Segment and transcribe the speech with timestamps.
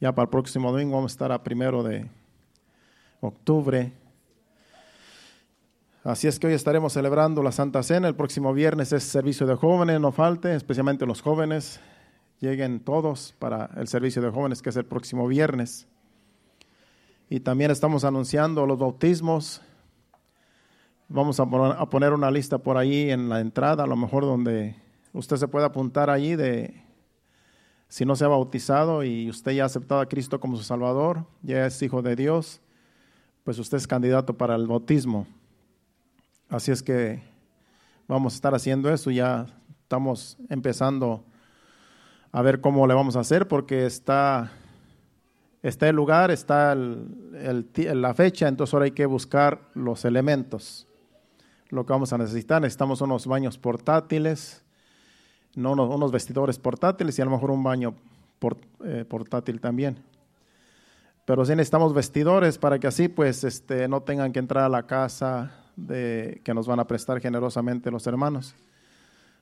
[0.00, 2.08] Ya para el próximo domingo vamos a estar a primero de
[3.20, 3.92] octubre.
[6.04, 8.06] Así es que hoy estaremos celebrando la Santa Cena.
[8.06, 11.80] El próximo viernes es servicio de jóvenes, no falte, especialmente los jóvenes.
[12.38, 15.88] Lleguen todos para el servicio de jóvenes que es el próximo viernes.
[17.28, 19.62] Y también estamos anunciando los bautismos.
[21.08, 21.46] Vamos a
[21.90, 24.76] poner una lista por ahí en la entrada, a lo mejor donde
[25.12, 26.87] usted se puede apuntar allí de
[27.88, 31.24] si no se ha bautizado y usted ya ha aceptado a Cristo como su Salvador,
[31.42, 32.60] ya es hijo de Dios,
[33.44, 35.26] pues usted es candidato para el bautismo.
[36.50, 37.22] Así es que
[38.06, 39.46] vamos a estar haciendo eso, ya
[39.82, 41.24] estamos empezando
[42.30, 44.52] a ver cómo le vamos a hacer porque está,
[45.62, 50.86] está el lugar, está la fecha, entonces ahora hay que buscar los elementos,
[51.70, 52.60] lo que vamos a necesitar.
[52.60, 54.62] Necesitamos unos baños portátiles,
[55.58, 57.94] no unos, vestidores portátiles y a lo mejor un baño
[58.84, 59.98] eh, portátil también.
[61.24, 64.84] Pero sí necesitamos vestidores para que así pues este, no tengan que entrar a la
[64.84, 68.54] casa de, que nos van a prestar generosamente los hermanos,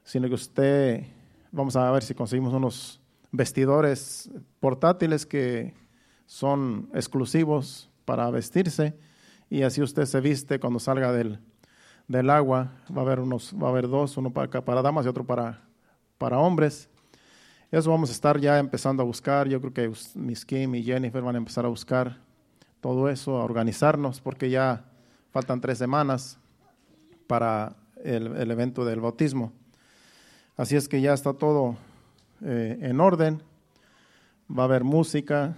[0.05, 1.05] sino que usted,
[1.53, 5.75] vamos a ver si conseguimos unos vestidores portátiles que
[6.25, 8.97] son exclusivos para vestirse
[9.51, 11.39] y así usted se viste cuando salga del,
[12.08, 12.73] del agua.
[12.91, 15.66] Va a haber unos, va a haber dos, uno para, para damas y otro para
[16.19, 16.89] para hombres.
[17.70, 19.48] Eso vamos a estar ya empezando a buscar.
[19.48, 22.19] Yo creo que Miss Kim y Jennifer van a empezar a buscar
[22.81, 24.84] todo eso, a organizarnos, porque ya
[25.33, 26.39] faltan tres semanas
[27.27, 29.53] para el, evento del bautismo.
[30.56, 31.77] Así es que ya está todo
[32.42, 33.42] eh, en orden.
[34.48, 35.56] Va a haber música,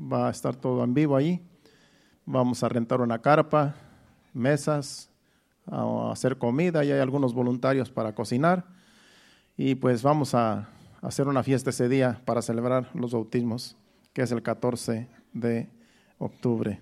[0.00, 1.42] va a estar todo en vivo ahí.
[2.24, 3.74] Vamos a rentar una carpa,
[4.32, 5.10] mesas,
[5.66, 8.64] a hacer comida y hay algunos voluntarios para cocinar
[9.56, 10.68] y pues vamos a
[11.02, 13.76] hacer una fiesta ese día para celebrar los bautismos,
[14.12, 15.68] que es el 14 de
[16.18, 16.80] octubre.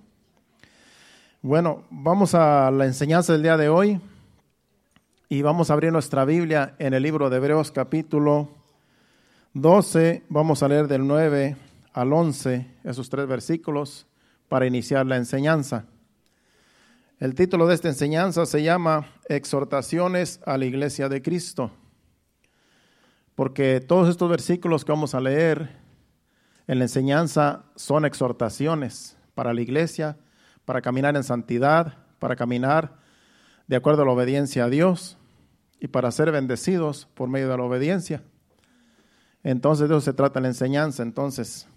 [1.43, 4.01] Bueno, vamos a la enseñanza del día de hoy
[5.29, 8.49] y vamos a abrir nuestra Biblia en el libro de Hebreos capítulo
[9.55, 10.25] 12.
[10.29, 11.57] Vamos a leer del 9
[11.93, 14.07] al 11, esos tres versículos,
[14.49, 15.85] para iniciar la enseñanza.
[17.21, 21.71] El título de esta enseñanza se llama Exhortaciones a la Iglesia de Cristo
[23.39, 25.71] porque todos estos versículos que vamos a leer
[26.67, 30.17] en la enseñanza son exhortaciones para la iglesia,
[30.65, 32.97] para caminar en santidad, para caminar
[33.69, 35.19] de acuerdo a la obediencia a Dios
[35.79, 38.25] y para ser bendecidos por medio de la obediencia.
[39.45, 41.05] Entonces de eso se trata la enseñanza.
[41.05, 41.69] Entonces,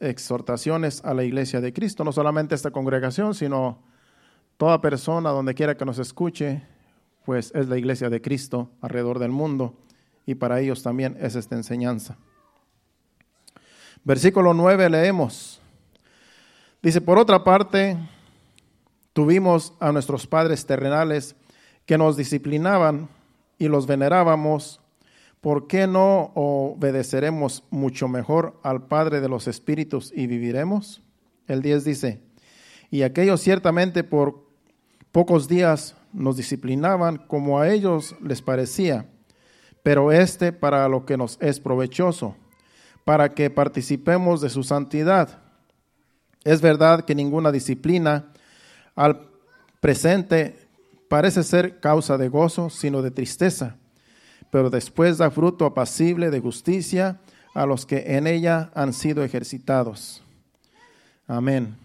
[0.00, 3.82] exhortaciones a la iglesia de Cristo, no solamente esta congregación, sino
[4.58, 6.62] toda persona donde quiera que nos escuche,
[7.24, 9.78] pues es la iglesia de Cristo alrededor del mundo
[10.26, 12.16] y para ellos también es esta enseñanza.
[14.04, 15.60] Versículo 9 leemos.
[16.82, 17.96] Dice, por otra parte,
[19.14, 21.34] tuvimos a nuestros padres terrenales
[21.86, 23.08] que nos disciplinaban
[23.58, 24.80] y los venerábamos.
[25.40, 31.02] ¿Por qué no obedeceremos mucho mejor al Padre de los Espíritus y viviremos?
[31.46, 32.20] El 10 dice,
[32.90, 34.46] y aquellos ciertamente por
[35.12, 39.06] pocos días nos disciplinaban como a ellos les parecía
[39.84, 42.34] pero este para lo que nos es provechoso,
[43.04, 45.40] para que participemos de su santidad.
[46.42, 48.32] Es verdad que ninguna disciplina
[48.96, 49.28] al
[49.80, 50.66] presente
[51.08, 53.76] parece ser causa de gozo, sino de tristeza,
[54.50, 57.20] pero después da fruto apacible de justicia
[57.54, 60.22] a los que en ella han sido ejercitados.
[61.26, 61.76] Amén.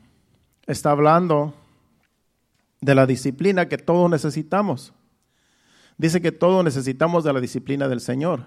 [0.68, 1.54] Está hablando
[2.80, 4.94] de la disciplina que todos necesitamos.
[6.00, 8.46] Dice que todos necesitamos de la disciplina del Señor,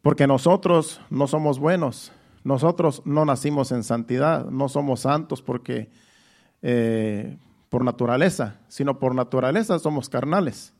[0.00, 2.10] porque nosotros no somos buenos,
[2.42, 5.90] nosotros no nacimos en santidad, no somos santos porque
[6.62, 7.36] eh,
[7.68, 10.72] por naturaleza, sino por naturaleza somos carnales.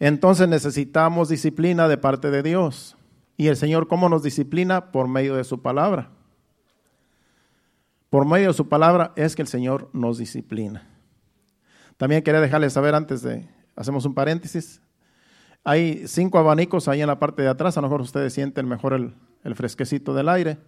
[0.00, 2.96] Entonces necesitamos disciplina de parte de Dios.
[3.36, 4.90] ¿Y el Señor cómo nos disciplina?
[4.90, 6.10] Por medio de su palabra.
[8.10, 10.88] Por medio de su palabra es que el Señor nos disciplina.
[11.98, 14.80] También quería dejarles saber antes de hacemos un paréntesis.
[15.64, 18.94] Hay cinco abanicos ahí en la parte de atrás, a lo mejor ustedes sienten mejor
[18.94, 20.58] el, fresquecito del aire.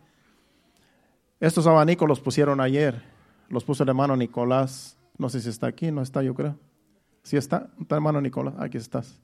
[1.41, 3.03] Estos abanicos los pusieron ayer,
[3.49, 6.57] los puso el hermano Nicolás, no sé si está aquí, no está yo creo.
[7.23, 7.71] ¿Sí está?
[7.81, 8.55] ¿Está hermano Nicolás?
[8.59, 9.21] Aquí estás.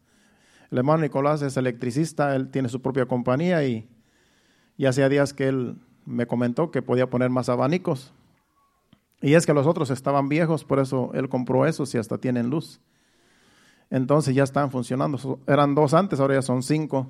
[0.70, 3.88] El hermano Nicolás es electricista, él tiene su propia compañía y,
[4.76, 8.12] y hacía días que él me comentó que podía poner más abanicos.
[9.20, 12.50] Y es que los otros estaban viejos, por eso él compró esos y hasta tienen
[12.50, 12.80] luz
[13.90, 15.40] entonces ya están funcionando.
[15.46, 17.08] Eran dos antes, ahora ya son cinco.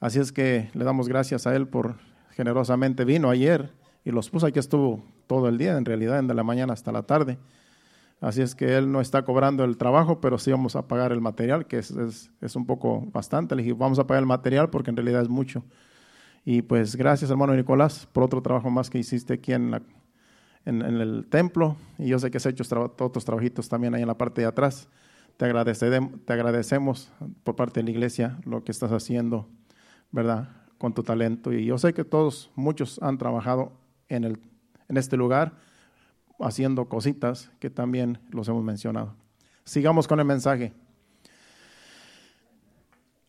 [0.00, 1.96] Así es que le damos gracias a Él por
[2.32, 3.72] generosamente vino ayer
[4.04, 7.02] y los puso, aquí estuvo todo el día, en realidad, de la mañana hasta la
[7.02, 7.38] tarde.
[8.20, 11.20] Así es que él no está cobrando el trabajo, pero sí vamos a pagar el
[11.20, 11.92] material, que es,
[12.40, 13.54] es, un poco bastante.
[13.54, 15.64] Le dije, vamos a pagar el material porque en realidad es mucho.
[16.44, 19.82] Y pues gracias, hermano Nicolás, por otro trabajo más que hiciste aquí en,
[20.64, 21.76] en, el templo.
[21.98, 22.62] Y yo sé que has hecho
[23.00, 24.88] otros trabajitos también ahí en la parte de atrás.
[25.36, 27.12] Te, te agradecemos
[27.44, 29.48] por parte de la iglesia lo que estás haciendo,
[30.10, 30.48] ¿verdad?
[30.78, 31.52] Con tu talento.
[31.52, 33.72] Y yo sé que todos, muchos han trabajado
[34.08, 34.38] en, el,
[34.88, 35.52] en este lugar
[36.40, 39.14] haciendo cositas que también los hemos mencionado.
[39.64, 40.72] Sigamos con el mensaje.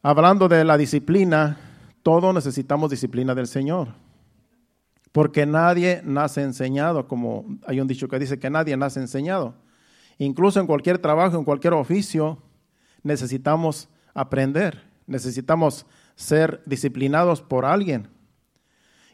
[0.01, 1.57] Hablando de la disciplina,
[2.03, 3.89] todos necesitamos disciplina del Señor.
[5.11, 9.55] Porque nadie nace enseñado, como hay un dicho que dice que nadie nace enseñado.
[10.17, 12.37] Incluso en cualquier trabajo, en cualquier oficio,
[13.03, 15.85] necesitamos aprender, necesitamos
[16.15, 18.09] ser disciplinados por alguien.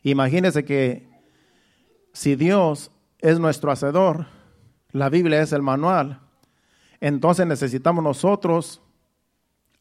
[0.03, 1.07] Imagínense que
[2.13, 4.27] si Dios es nuestro hacedor,
[4.91, 6.21] la Biblia es el manual,
[6.99, 8.81] entonces necesitamos nosotros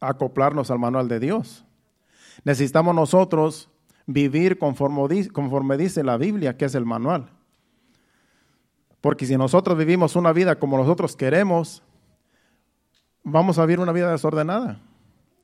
[0.01, 1.65] acoplarnos al manual de Dios.
[2.45, 3.71] Necesitamos nosotros
[4.07, 7.31] vivir conforme, conforme dice la Biblia, que es el manual.
[9.02, 11.82] Porque si nosotros vivimos una vida como nosotros queremos,
[13.25, 14.78] vamos a vivir una vida desordenada.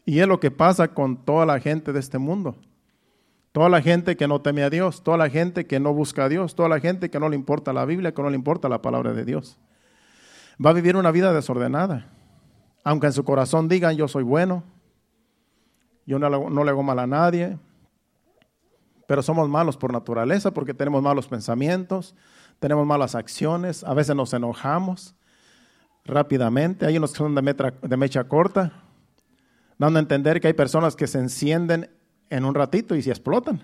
[0.07, 2.57] Y es lo que pasa con toda la gente de este mundo.
[3.51, 6.29] Toda la gente que no teme a Dios, toda la gente que no busca a
[6.29, 8.81] Dios, toda la gente que no le importa la Biblia, que no le importa la
[8.81, 9.59] palabra de Dios.
[10.65, 12.07] Va a vivir una vida desordenada.
[12.85, 14.63] Aunque en su corazón digan, yo soy bueno,
[16.07, 17.59] yo no, no le hago mal a nadie,
[19.09, 22.15] pero somos malos por naturaleza porque tenemos malos pensamientos,
[22.59, 25.15] tenemos malas acciones, a veces nos enojamos
[26.05, 28.73] rápidamente, hay unos que son de, de mecha corta,
[29.79, 31.91] dando a entender que hay personas que se encienden
[32.31, 33.63] en un ratito y se explotan.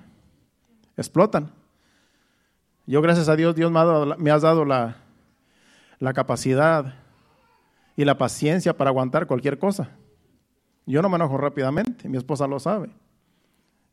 [0.96, 1.50] Explotan.
[2.87, 4.96] Yo, gracias a Dios, Dios me, ha dado, me has dado la,
[5.99, 6.94] la capacidad
[7.96, 9.91] y la paciencia para aguantar cualquier cosa.
[10.87, 12.91] Yo no me enojo rápidamente, mi esposa lo sabe.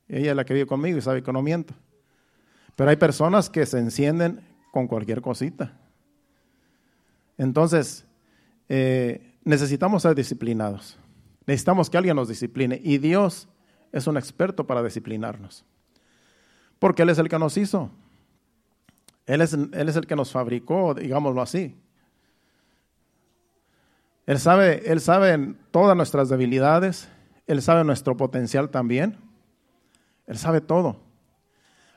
[0.10, 1.74] Ella es la que vive conmigo y sabe que no miento.
[2.76, 5.78] Pero hay personas que se encienden con cualquier cosita.
[7.38, 8.06] Entonces,
[8.70, 10.98] eh, necesitamos ser disciplinados.
[11.46, 12.80] Necesitamos que alguien nos discipline.
[12.82, 13.48] Y Dios
[13.92, 15.66] es un experto para disciplinarnos.
[16.80, 17.92] Porque Él es el que nos hizo.
[19.26, 21.76] Él es, él es el que nos fabricó, digámoslo así.
[24.26, 27.10] Él sabe, él sabe todas nuestras debilidades,
[27.48, 29.18] Él sabe nuestro potencial también.
[30.28, 30.98] Él sabe todo.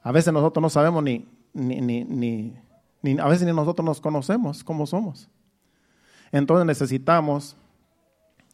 [0.02, 2.54] A veces nosotros no sabemos ni, ni, ni, ni,
[3.18, 5.28] a veces ni nosotros nos conocemos cómo somos.
[6.32, 7.56] Entonces necesitamos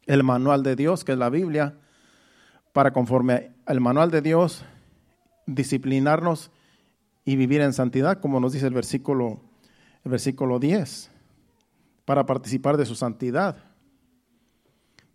[0.07, 1.79] el manual de Dios, que es la Biblia,
[2.73, 4.65] para conforme al manual de Dios
[5.47, 6.51] disciplinarnos
[7.25, 9.41] y vivir en santidad, como nos dice el versículo,
[10.05, 11.11] el versículo 10,
[12.05, 13.57] para participar de su santidad.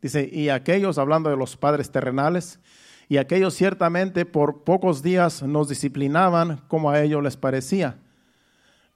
[0.01, 2.59] Dice, y aquellos, hablando de los padres terrenales,
[3.07, 7.99] y aquellos ciertamente por pocos días nos disciplinaban como a ellos les parecía.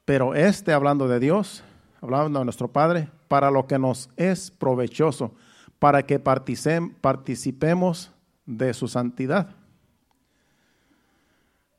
[0.09, 1.63] Pero este, hablando de Dios,
[2.01, 5.35] hablando de nuestro Padre, para lo que nos es provechoso,
[5.77, 8.11] para que participemos
[8.47, 9.49] de su santidad.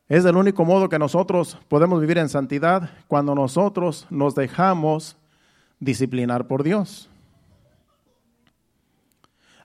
[0.09, 5.17] Es el único modo que nosotros podemos vivir en santidad cuando nosotros nos dejamos
[5.81, 7.11] disciplinar por Dios.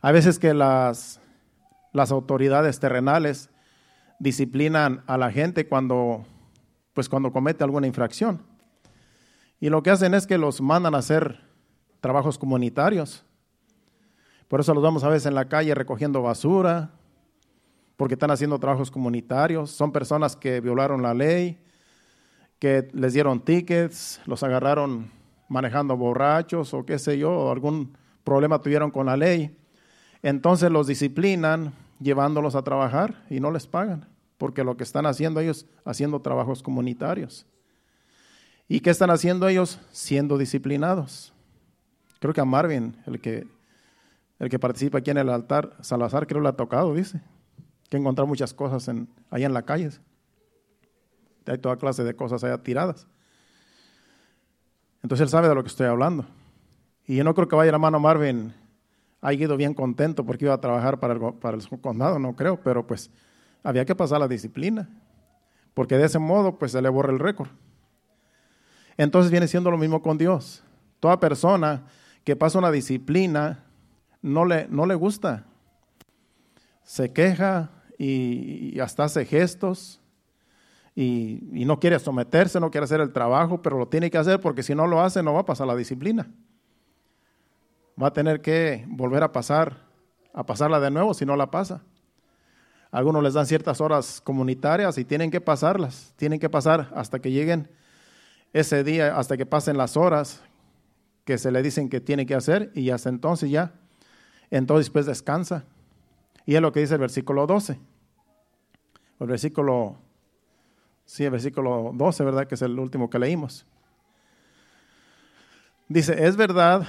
[0.01, 1.21] Hay veces que las,
[1.93, 3.51] las autoridades terrenales
[4.17, 6.25] disciplinan a la gente cuando,
[6.95, 8.54] pues cuando comete alguna infracción.
[9.65, 11.39] Y lo que hacen es que los mandan a hacer
[11.99, 13.25] trabajos comunitarios.
[14.47, 16.91] Por eso los vemos a veces en la calle recogiendo basura,
[17.97, 19.71] porque están haciendo trabajos comunitarios.
[19.71, 21.57] Son personas que violaron la ley,
[22.59, 25.09] que les dieron tickets, los agarraron
[25.49, 29.57] manejando borrachos o qué sé yo, algún problema tuvieron con la ley.
[30.21, 34.07] Entonces los disciplinan llevándolos a trabajar y no les pagan,
[34.37, 37.47] porque lo que están haciendo ellos, haciendo trabajos comunitarios.
[38.67, 39.79] ¿Y qué están haciendo ellos?
[39.91, 41.33] Siendo disciplinados.
[42.19, 43.47] Creo que a Marvin, el que
[44.39, 47.21] el que participa aquí en el altar, Salazar creo le ha tocado, dice,
[47.89, 49.91] que encontrar muchas cosas en, allá en la calle.
[51.45, 53.07] Hay toda clase de cosas allá tiradas.
[55.03, 56.25] Entonces él sabe de lo que estoy hablando.
[57.05, 58.53] Y yo no creo que vaya la mano Marvin
[59.21, 62.59] haya ido bien contento porque iba a trabajar para el, para el condado, no creo,
[62.61, 63.09] pero pues
[63.63, 64.89] había que pasar la disciplina,
[65.73, 67.49] porque de ese modo pues se le borra el récord.
[68.97, 70.63] Entonces viene siendo lo mismo con Dios.
[70.99, 71.83] Toda persona
[72.23, 73.63] que pasa una disciplina
[74.21, 75.45] no le, no le gusta.
[76.83, 80.01] Se queja y, hasta hace gestos
[80.95, 84.63] y, no quiere someterse, no quiere hacer el trabajo, pero lo tiene que hacer porque
[84.63, 86.31] si no lo hace no va a pasar la disciplina.
[88.01, 89.77] Va a tener que volver a pasar,
[90.33, 91.81] a pasarla de nuevo si no la pasa.
[92.91, 97.31] Algunos les dan ciertas horas comunitarias y tienen que pasarlas, tienen que pasar hasta que
[97.31, 97.69] lleguen
[98.59, 100.41] ese día, hasta que pasen las horas
[101.23, 103.73] que se le dicen que tiene que hacer y hasta entonces ya,
[104.49, 105.65] entonces pues descansa.
[106.45, 107.79] Y es lo que dice el versículo 12.
[109.19, 109.97] El versículo
[111.05, 112.47] Sí, el versículo 12, ¿verdad?
[112.47, 113.65] Que es el último que leímos.
[115.87, 116.87] Dice, es verdad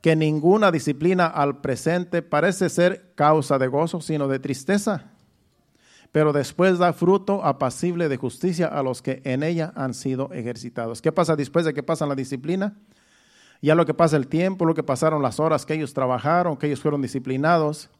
[0.00, 5.10] que ninguna disciplina al presente parece ser causa de gozo, sino de tristeza,
[6.12, 11.02] pero después da fruto apacible de justicia a los que en ella han sido ejercitados.
[11.02, 12.76] ¿Qué pasa después de que pasan la disciplina?
[13.60, 16.66] Ya lo que pasa el tiempo, lo que pasaron las horas que ellos trabajaron, que
[16.66, 17.90] ellos fueron disciplinados,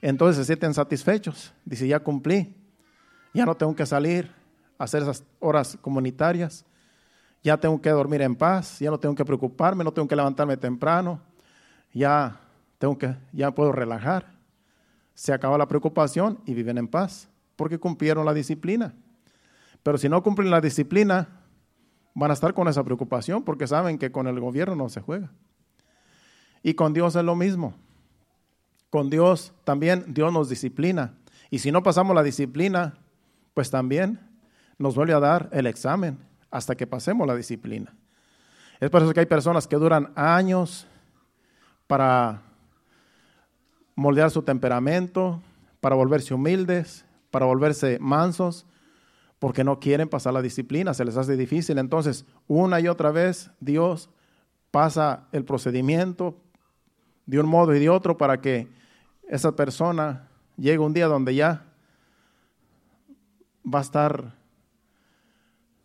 [0.00, 1.52] entonces se sienten satisfechos.
[1.64, 2.54] Dice, ya cumplí,
[3.34, 4.32] ya no tengo que salir,
[4.78, 6.64] hacer esas horas comunitarias.
[7.42, 10.56] Ya tengo que dormir en paz, ya no tengo que preocuparme, no tengo que levantarme
[10.56, 11.20] temprano,
[11.92, 12.38] ya
[12.78, 14.26] tengo que, ya puedo relajar.
[15.14, 17.29] Se acaba la preocupación y viven en paz,
[17.60, 18.94] porque cumplieron la disciplina.
[19.82, 21.28] Pero si no cumplen la disciplina,
[22.14, 25.30] van a estar con esa preocupación porque saben que con el gobierno no se juega.
[26.62, 27.74] Y con Dios es lo mismo.
[28.88, 31.18] Con Dios también Dios nos disciplina.
[31.50, 32.94] Y si no pasamos la disciplina,
[33.52, 34.20] pues también
[34.78, 36.16] nos vuelve a dar el examen
[36.50, 37.94] hasta que pasemos la disciplina.
[38.80, 40.86] Es por eso que hay personas que duran años
[41.86, 42.40] para
[43.94, 45.42] moldear su temperamento,
[45.82, 48.66] para volverse humildes, para volverse mansos,
[49.38, 51.78] porque no quieren pasar la disciplina, se les hace difícil.
[51.78, 54.10] Entonces, una y otra vez, Dios
[54.70, 56.36] pasa el procedimiento
[57.26, 58.68] de un modo y de otro para que
[59.28, 61.64] esa persona llegue un día donde ya
[63.64, 64.40] va a estar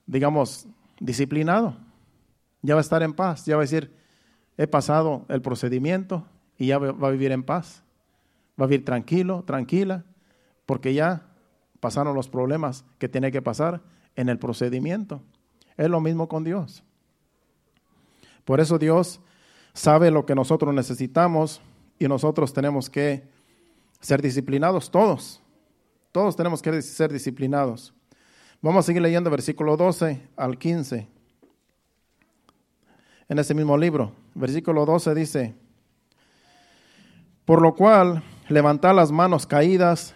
[0.06, 0.68] digamos,
[1.00, 1.76] disciplinado.
[2.62, 3.94] Ya va a estar en paz, ya va a decir,
[4.58, 6.26] he pasado el procedimiento
[6.58, 7.84] y ya va a vivir en paz.
[8.60, 10.04] Va a vivir tranquilo, tranquila,
[10.66, 11.28] porque ya
[11.86, 13.80] pasaron los problemas que tiene que pasar
[14.16, 15.22] en el procedimiento.
[15.78, 16.84] Es lo mismo con Dios.
[18.44, 19.22] Por eso Dios
[19.72, 21.62] sabe lo que nosotros necesitamos
[22.00, 23.30] y nosotros tenemos que
[24.00, 25.44] ser disciplinados todos.
[26.12, 27.94] Todos tenemos que ser disciplinados.
[28.64, 31.08] Vamos a seguir leyendo versículo 12 al 15.
[33.30, 35.56] En ese mismo libro, versículo 12 dice,
[37.46, 40.15] por lo cual levantad las manos caídas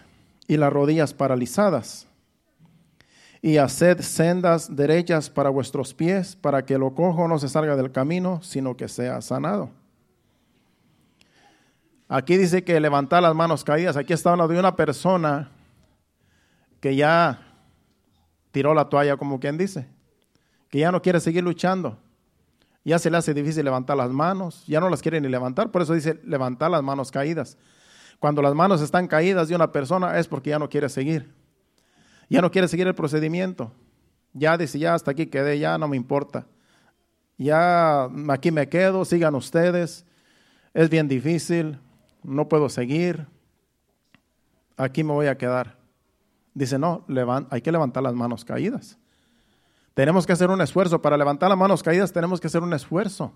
[0.50, 2.08] y las rodillas paralizadas,
[3.40, 7.92] y haced sendas derechas para vuestros pies, para que lo cojo no se salga del
[7.92, 9.70] camino, sino que sea sanado.
[12.08, 13.96] Aquí dice que levantar las manos caídas.
[13.96, 15.52] Aquí está hablando de una persona
[16.80, 17.40] que ya
[18.50, 19.86] tiró la toalla, como quien dice,
[20.68, 21.96] que ya no quiere seguir luchando.
[22.84, 25.82] Ya se le hace difícil levantar las manos, ya no las quiere ni levantar, por
[25.82, 27.56] eso dice levantar las manos caídas.
[28.20, 31.34] Cuando las manos están caídas de una persona es porque ya no quiere seguir.
[32.28, 33.72] Ya no quiere seguir el procedimiento.
[34.34, 36.46] Ya dice, ya hasta aquí quedé, ya no me importa.
[37.38, 40.04] Ya aquí me quedo, sigan ustedes.
[40.74, 41.80] Es bien difícil,
[42.22, 43.26] no puedo seguir.
[44.76, 45.78] Aquí me voy a quedar.
[46.52, 47.06] Dice, no,
[47.48, 48.98] hay que levantar las manos caídas.
[49.94, 51.00] Tenemos que hacer un esfuerzo.
[51.00, 53.32] Para levantar las manos caídas tenemos que hacer un esfuerzo.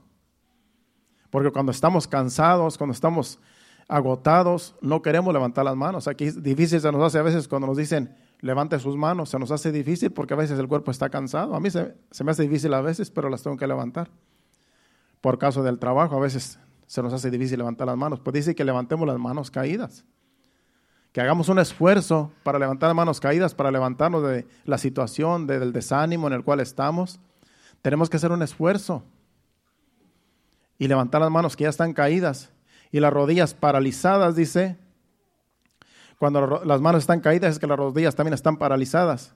[1.30, 3.40] Porque cuando estamos cansados, cuando estamos
[3.88, 6.08] agotados, no queremos levantar las manos.
[6.08, 9.38] Aquí es difícil se nos hace a veces cuando nos dicen, levante sus manos, se
[9.38, 11.54] nos hace difícil porque a veces el cuerpo está cansado.
[11.54, 14.10] A mí se, me hace difícil a veces, pero las tengo que levantar.
[15.20, 18.20] Por caso del trabajo, a veces se nos hace difícil levantar las manos.
[18.20, 20.04] Pues dice que levantemos las manos caídas
[21.14, 25.72] que hagamos un esfuerzo para levantar las manos caídas, para levantarnos de la situación, del
[25.72, 27.20] desánimo en el cual estamos.
[27.82, 29.04] Tenemos que hacer un esfuerzo
[30.76, 32.50] y levantar las manos que ya están caídas
[32.94, 34.78] y las rodillas paralizadas, dice.
[36.16, 39.34] Cuando las manos están caídas es que las rodillas también están paralizadas.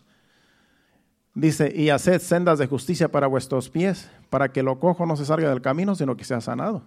[1.34, 5.24] Dice, y haced sendas de justicia para vuestros pies, para que lo cojo no se
[5.24, 6.84] salga del camino, sino que sea sanado.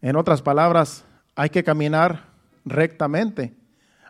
[0.00, 1.04] En otras palabras,
[1.34, 2.24] hay que caminar
[2.64, 3.54] rectamente.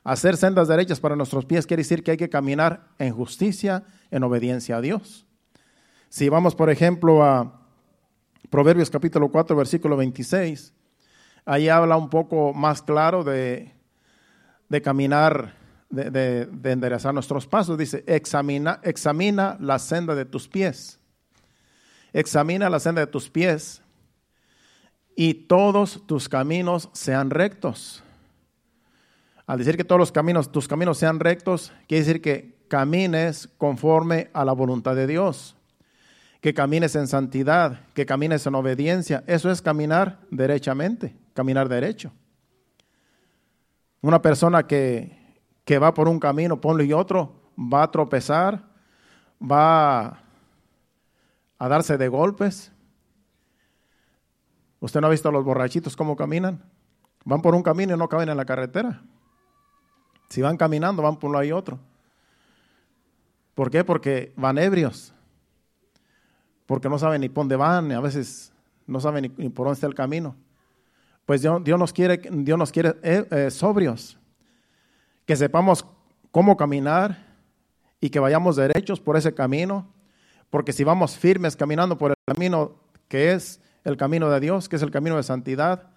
[0.05, 4.23] Hacer sendas derechas para nuestros pies quiere decir que hay que caminar en justicia, en
[4.23, 5.27] obediencia a Dios.
[6.09, 7.64] Si vamos, por ejemplo, a
[8.51, 10.73] Proverbios capítulo 4, versículo 26,
[11.45, 13.73] ahí habla un poco más claro de,
[14.69, 15.55] de caminar,
[15.91, 16.11] de,
[16.47, 17.79] de, enderezar nuestros pasos.
[17.79, 20.99] Dice, examina, examina la senda de tus pies.
[22.13, 23.83] Examina la senda de tus pies
[25.17, 28.03] y todos tus caminos sean rectos.
[29.47, 34.31] Al decir que todos los caminos, tus caminos sean rectos, quiere decir que camines conforme
[34.33, 35.57] a la voluntad de Dios,
[36.45, 39.25] que camines en santidad, que camines en obediencia.
[39.27, 42.13] Eso es caminar derechamente, caminar derecho.
[44.03, 48.63] Una persona que, que va por un camino, ponle y otro, va a tropezar,
[49.41, 50.23] va
[51.59, 52.71] a darse de golpes.
[54.81, 56.63] ¿Usted no ha visto a los borrachitos cómo caminan?
[57.25, 59.01] Van por un camino y no caben en la carretera.
[60.29, 61.79] Si van caminando, van por uno y otro.
[63.55, 63.83] ¿Por qué?
[63.83, 65.14] Porque van ebrios.
[66.67, 68.53] Porque no saben ni por dónde van, a veces
[68.87, 70.37] no saben ni, por dónde está el camino.
[71.27, 74.19] Pues Dios, nos quiere, Dios nos quiere eh, eh, sobrios,
[75.27, 75.87] que sepamos
[76.31, 77.27] cómo caminar
[78.01, 79.89] y que vayamos derechos por ese camino,
[80.51, 82.73] porque si vamos firmes caminando por el camino
[83.09, 85.89] que es el camino de Dios, que es el camino de santidad,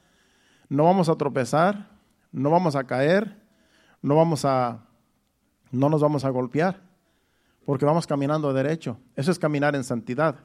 [0.69, 1.89] no vamos a tropezar,
[2.31, 3.37] no vamos a caer,
[4.01, 4.83] no vamos a
[5.71, 6.81] no nos vamos a golpear,
[7.65, 8.97] porque vamos caminando derecho.
[9.15, 10.35] Eso es caminar en santidad.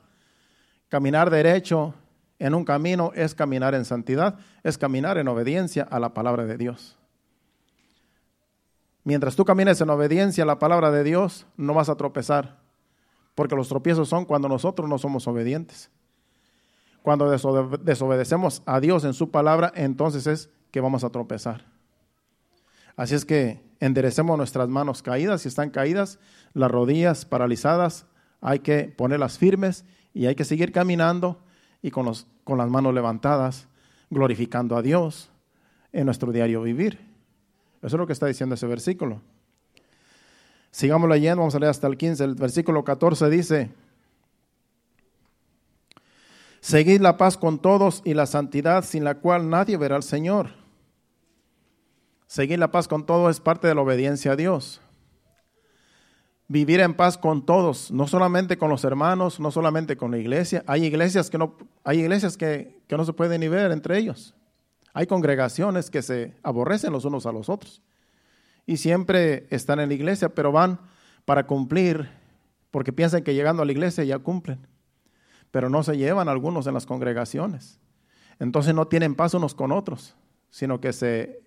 [0.93, 1.95] Caminar derecho
[2.39, 6.59] en un camino es caminar en santidad, es caminar en obediencia a la palabra de
[6.59, 6.99] Dios.
[9.03, 12.59] Mientras tú camines en obediencia a la palabra de Dios, no vas a tropezar,
[13.35, 15.91] porque los tropiezos son cuando nosotros no somos obedientes.
[17.01, 21.65] Cuando desobedecemos a Dios en su palabra, entonces es que vamos a tropezar.
[22.97, 26.19] Así es que enderecemos nuestras manos caídas, si están caídas,
[26.53, 28.05] las rodillas paralizadas,
[28.43, 31.39] hay que ponerlas firmes y hay que seguir caminando
[31.83, 33.67] y con, los, con las manos levantadas,
[34.11, 35.31] glorificando a Dios
[35.93, 36.99] en nuestro diario vivir.
[37.79, 39.21] Eso es lo que está diciendo ese versículo.
[40.71, 42.25] Sigamos leyendo, vamos a leer hasta el 15.
[42.25, 43.71] El versículo 14 dice,
[46.61, 50.51] Seguid la paz con todos y la santidad sin la cual nadie verá al Señor.
[52.29, 54.81] Seguir la paz con todos es parte de la obediencia a Dios.
[56.53, 60.63] Vivir en paz con todos, no solamente con los hermanos, no solamente con la iglesia.
[60.67, 64.35] Hay iglesias que no, hay iglesias que, que no se pueden ni ver entre ellos.
[64.93, 67.81] Hay congregaciones que se aborrecen los unos a los otros.
[68.67, 70.79] Y siempre están en la iglesia, pero van
[71.25, 72.11] para cumplir,
[72.71, 74.67] porque piensan que llegando a la iglesia ya cumplen
[75.53, 77.79] pero no se llevan algunos en las congregaciones.
[78.41, 80.17] Entonces no tienen paz unos con otros,
[80.51, 81.43] sino que se,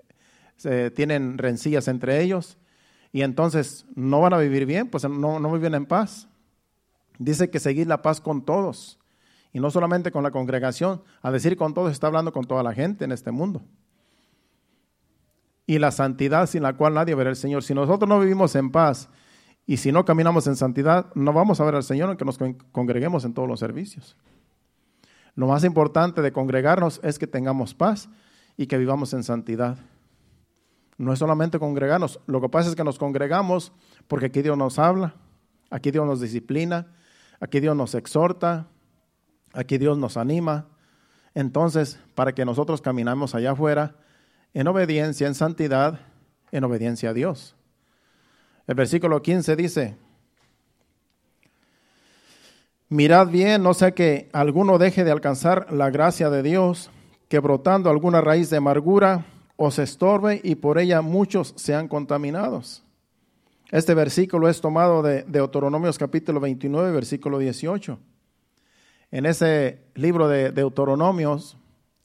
[0.95, 2.57] tienen rencillas entre ellos
[3.15, 6.27] y entonces no van a vivir bien, pues no, viven en paz.
[7.17, 8.99] Dice que seguir la paz con todos
[9.53, 11.01] y no solamente con la congregación.
[11.21, 13.61] A decir con todos está hablando con toda la gente en este mundo.
[15.65, 17.63] Y la santidad sin la cual nadie verá al Señor.
[17.63, 19.07] Si nosotros no vivimos en paz
[19.65, 22.37] y si no caminamos en santidad, no vamos a ver al Señor aunque nos
[22.73, 24.17] congreguemos en todos los servicios.
[25.35, 28.09] Lo más importante de congregarnos es que tengamos paz
[28.57, 29.77] y que vivamos en santidad.
[30.97, 33.73] No es solamente congregarnos, lo que pasa es que nos congregamos
[34.07, 35.15] porque aquí Dios nos habla,
[35.69, 36.87] aquí Dios nos disciplina,
[37.39, 38.67] aquí Dios nos exhorta,
[39.53, 40.67] aquí Dios nos anima.
[41.33, 43.95] Entonces, para que nosotros caminemos allá afuera
[44.53, 45.99] en obediencia, en santidad,
[46.51, 47.55] en obediencia a Dios.
[48.67, 49.97] El versículo 15 dice,
[52.87, 56.89] mirad bien, no sea que alguno deje de alcanzar la gracia de Dios,
[57.27, 59.25] que brotando alguna raíz de amargura
[59.55, 62.83] os estorbe y por ella muchos sean contaminados.
[63.71, 67.99] Este versículo es tomado de Deuteronomios capítulo 29, versículo 18.
[69.11, 71.57] En ese libro de Deuteronomios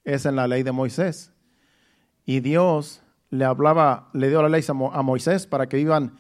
[0.05, 1.33] es en la ley de Moisés.
[2.25, 6.19] Y Dios le hablaba, le dio la ley a Moisés para que vivan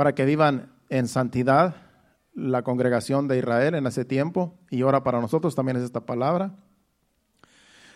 [0.00, 1.76] para que vivan en santidad
[2.34, 6.54] la congregación de Israel en ese tiempo, y ahora para nosotros también es esta palabra.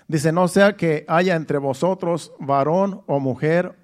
[0.07, 3.77] Dice, no sea que haya entre vosotros varón o mujer,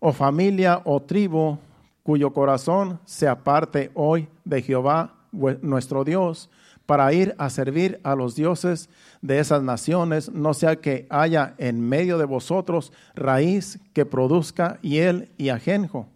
[0.00, 1.58] o familia o tribu,
[2.02, 6.50] cuyo corazón se aparte hoy de Jehová nuestro Dios,
[6.86, 11.80] para ir a servir a los dioses de esas naciones, no sea que haya en
[11.80, 16.08] medio de vosotros raíz que produzca hiel y ajenjo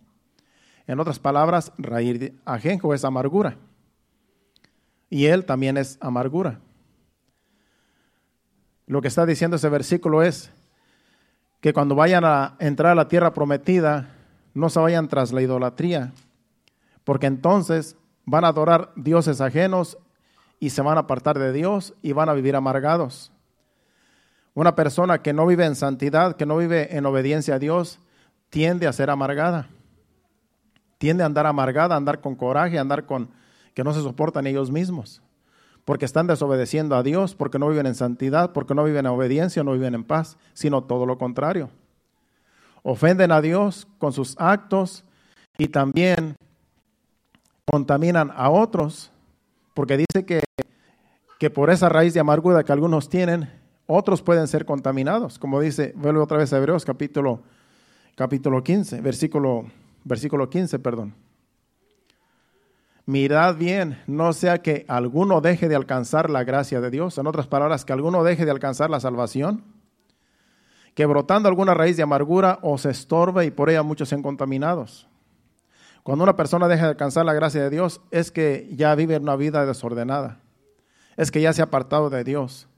[0.87, 3.57] en otras palabras, raíz ajenjo es amargura.
[5.11, 6.61] Y él también es amargura.
[8.87, 10.51] Lo que está diciendo ese versículo es
[11.61, 14.11] que cuando vayan a entrar a la tierra prometida,
[14.55, 16.13] no se vayan tras la idolatría,
[17.05, 19.99] porque entonces van a adorar dioses ajenos
[20.61, 23.33] y se van a apartar de Dios y van a vivir amargados.
[24.55, 27.99] Una persona que no vive en santidad, que no vive en obediencia a Dios,
[28.49, 29.69] tiende a ser amargada
[30.99, 33.31] tiende a andar amargada, a andar con coraje, a andar con
[33.75, 35.23] que no se soportan ellos mismos,
[35.87, 39.63] porque están desobedeciendo a Dios, porque no viven en santidad, porque no viven en obediencia,
[39.63, 41.71] no viven en paz, sino todo lo contrario.
[42.83, 45.05] Ofenden a Dios con sus actos
[45.57, 46.35] y también
[47.71, 49.13] contaminan a otros,
[49.75, 50.43] porque dice que,
[51.39, 53.49] que por esa raíz de amargura que algunos tienen,
[53.87, 57.43] otros pueden ser contaminados, como dice, vuelve otra vez a Hebreos capítulo,
[58.17, 59.67] capítulo 15, versículo,
[60.03, 61.15] versículo 15, perdón.
[63.07, 67.47] Mirad bien, no sea que alguno deje de alcanzar la gracia de Dios, en otras
[67.47, 69.65] palabras, que alguno deje de alcanzar la salvación,
[70.95, 75.09] que brotando alguna raíz de amargura os estorbe y por ella muchos sean contaminados.
[76.03, 79.37] Cuando una persona deja de alcanzar la gracia de Dios, es que ya vive una
[79.37, 80.41] vida desordenada,
[81.17, 82.69] es que ya se ha apartado de Dios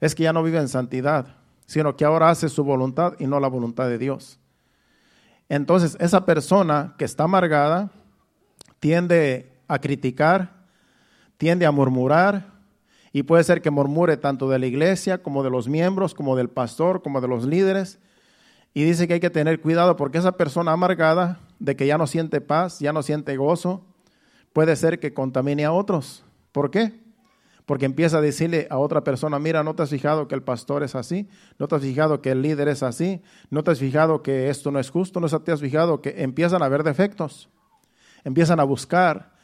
[0.00, 3.38] es que ya no vive en santidad, sino que ahora hace su voluntad y no
[3.38, 4.38] la voluntad de Dios.
[5.48, 7.90] Entonces, esa persona que está amargada
[8.78, 10.64] tiende a criticar,
[11.36, 12.60] tiende a murmurar,
[13.12, 16.48] y puede ser que murmure tanto de la iglesia como de los miembros, como del
[16.48, 17.98] pastor, como de los líderes.
[18.72, 22.06] Y dice que hay que tener cuidado porque esa persona amargada, de que ya no
[22.06, 23.84] siente paz, ya no siente gozo,
[24.52, 26.24] puede ser que contamine a otros.
[26.52, 26.92] ¿Por qué?
[27.70, 30.82] porque empieza a decirle a otra persona, mira, ¿no te has fijado que el pastor
[30.82, 31.28] es así?
[31.56, 33.22] ¿No te has fijado que el líder es así?
[33.48, 35.20] ¿No te has fijado que esto no es justo?
[35.20, 37.48] ¿No te has fijado que empiezan a haber defectos?
[38.24, 39.34] Empiezan a buscar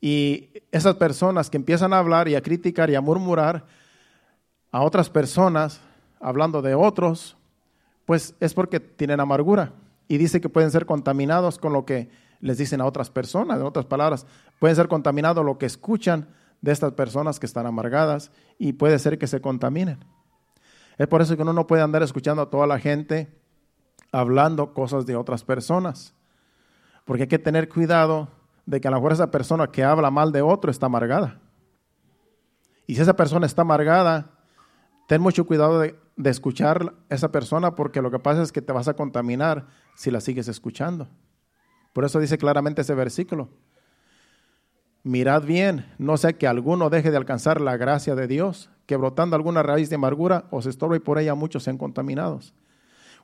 [0.00, 3.64] y esas personas que empiezan a hablar y a criticar y a murmurar
[4.70, 5.80] a otras personas,
[6.20, 7.36] hablando de otros,
[8.04, 9.72] pues es porque tienen amargura
[10.08, 13.66] y dice que pueden ser contaminados con lo que les dicen a otras personas, en
[13.66, 14.26] otras palabras,
[14.58, 16.28] pueden ser contaminados lo que escuchan
[16.60, 20.04] de estas personas que están amargadas y puede ser que se contaminen.
[20.98, 23.28] Es por eso que uno no puede andar escuchando a toda la gente
[24.12, 26.14] hablando cosas de otras personas,
[27.04, 28.28] porque hay que tener cuidado
[28.66, 31.40] de que a lo mejor esa persona que habla mal de otro está amargada.
[32.86, 34.32] Y si esa persona está amargada,
[35.08, 38.72] ten mucho cuidado de, escuchar a esa persona porque lo que pasa es que te
[38.72, 41.08] vas a contaminar si la sigues escuchando.
[41.92, 43.48] Por eso dice claramente ese versículo
[45.06, 49.36] mirad bien, no sea que alguno deje de alcanzar la gracia de Dios, que brotando
[49.36, 52.54] alguna raíz de amargura os estorbe y por ella muchos sean contaminados.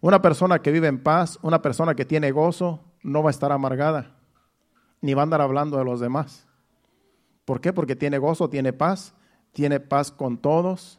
[0.00, 3.50] Una persona que vive en paz, una persona que tiene gozo, no va a estar
[3.50, 4.14] amargada,
[5.02, 6.46] ni va a andar hablando de los demás.
[7.44, 7.74] ¿Por qué?
[7.74, 9.14] Porque tiene gozo, tiene paz,
[9.52, 10.98] tiene paz con todos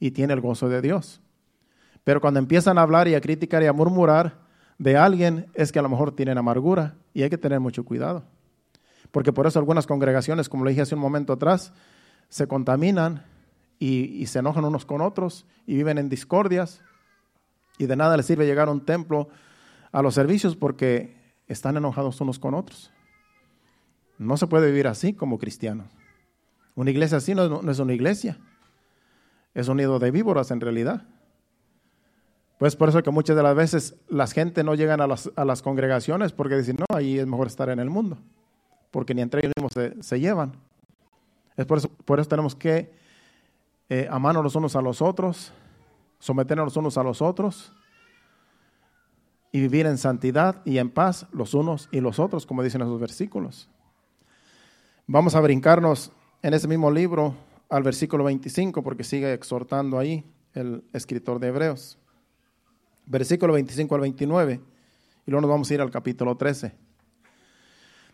[0.00, 1.20] y tiene el gozo de Dios.
[2.02, 4.40] Pero cuando empiezan a hablar y a criticar y a murmurar
[4.78, 8.24] de alguien, es que a lo mejor tienen amargura y hay que tener mucho cuidado
[9.14, 11.72] porque por eso algunas congregaciones, como le dije hace un momento atrás,
[12.28, 13.24] se contaminan
[13.78, 16.82] y, se enojan unos con otros y viven en discordias
[17.78, 19.28] y de nada les sirve llegar a un templo
[19.92, 22.90] a los servicios porque están enojados unos con otros.
[24.18, 25.88] No se puede vivir así como cristianos.
[26.74, 28.38] Una iglesia así no, es una iglesia,
[29.54, 31.06] es un nido de víboras en realidad.
[32.58, 35.44] Pues por eso que muchas de las veces las gente no llegan a las, a
[35.44, 38.18] las congregaciones porque dicen, no, ahí es mejor estar en el mundo
[38.94, 39.72] porque ni entre ellos mismos
[40.06, 40.52] se, llevan.
[41.56, 42.94] Es por eso, por eso tenemos que
[43.88, 45.52] eh, amarnos los unos a los otros,
[46.20, 47.72] someternos los unos a los otros
[49.50, 53.00] y vivir en santidad y en paz los unos y los otros, como dicen esos
[53.00, 53.68] versículos.
[55.06, 57.34] Vamos a brincarnos en ese mismo libro
[57.68, 61.98] al versículo 25, porque sigue exhortando ahí el escritor de Hebreos.
[63.04, 64.60] Versículo 25 al 29,
[65.26, 66.72] y luego nos vamos a ir al capítulo 13.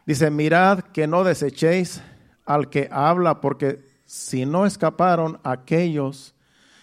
[0.05, 2.03] Dice, mirad que no desechéis
[2.45, 6.35] al que habla, porque si no escaparon aquellos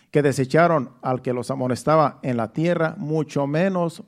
[0.09, 4.03] que desecharon al que los amonestaba en la tierra, mucho menos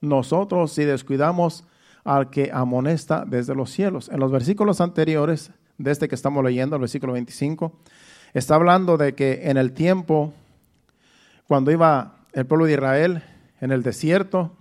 [0.00, 1.62] nosotros si descuidamos
[2.04, 4.10] al que amonesta desde los cielos.
[4.10, 7.72] En los versículos anteriores de este que estamos leyendo, el versículo 25,
[8.34, 10.32] está hablando de que en el tiempo,
[11.48, 13.22] cuando iba el pueblo de Israel
[13.60, 14.52] en el desierto,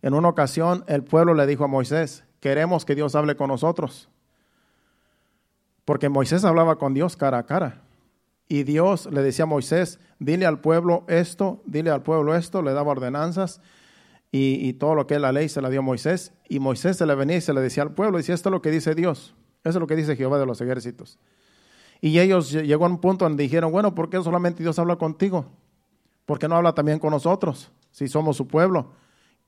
[0.00, 4.08] en una ocasión el pueblo le dijo a Moisés, queremos que Dios hable con nosotros.
[5.84, 7.82] Porque Moisés hablaba con Dios cara a cara.
[8.48, 12.72] Y Dios le decía a Moisés, dile al pueblo esto, dile al pueblo esto, le
[12.72, 13.60] daba ordenanzas
[14.36, 16.32] y, todo lo que es la ley se la dio a Moisés.
[16.48, 18.62] Y Moisés se le venía y se le decía al pueblo, decía, esto es lo
[18.62, 21.18] que dice Dios, eso es lo que dice Jehová de los ejércitos.
[22.00, 25.46] Y ellos llegó a un punto donde dijeron, bueno, ¿por qué solamente Dios habla contigo?
[26.26, 28.90] ¿Por qué no habla también con nosotros, si somos su pueblo?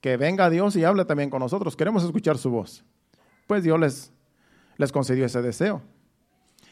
[0.00, 1.76] que venga Dios y hable también con nosotros.
[1.76, 2.84] Queremos escuchar su voz.
[3.46, 4.12] Pues Dios les,
[4.76, 5.82] les concedió ese deseo.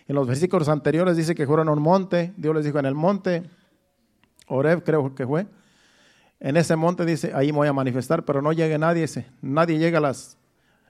[0.07, 2.33] En los versículos anteriores dice que fueron a un monte.
[2.37, 3.43] Dios les dijo en el monte,
[4.47, 5.47] Oreb creo que fue.
[6.45, 9.07] En ese monte dice, ahí me voy a manifestar, pero no llegue nadie.
[9.41, 10.37] Nadie llega a, las,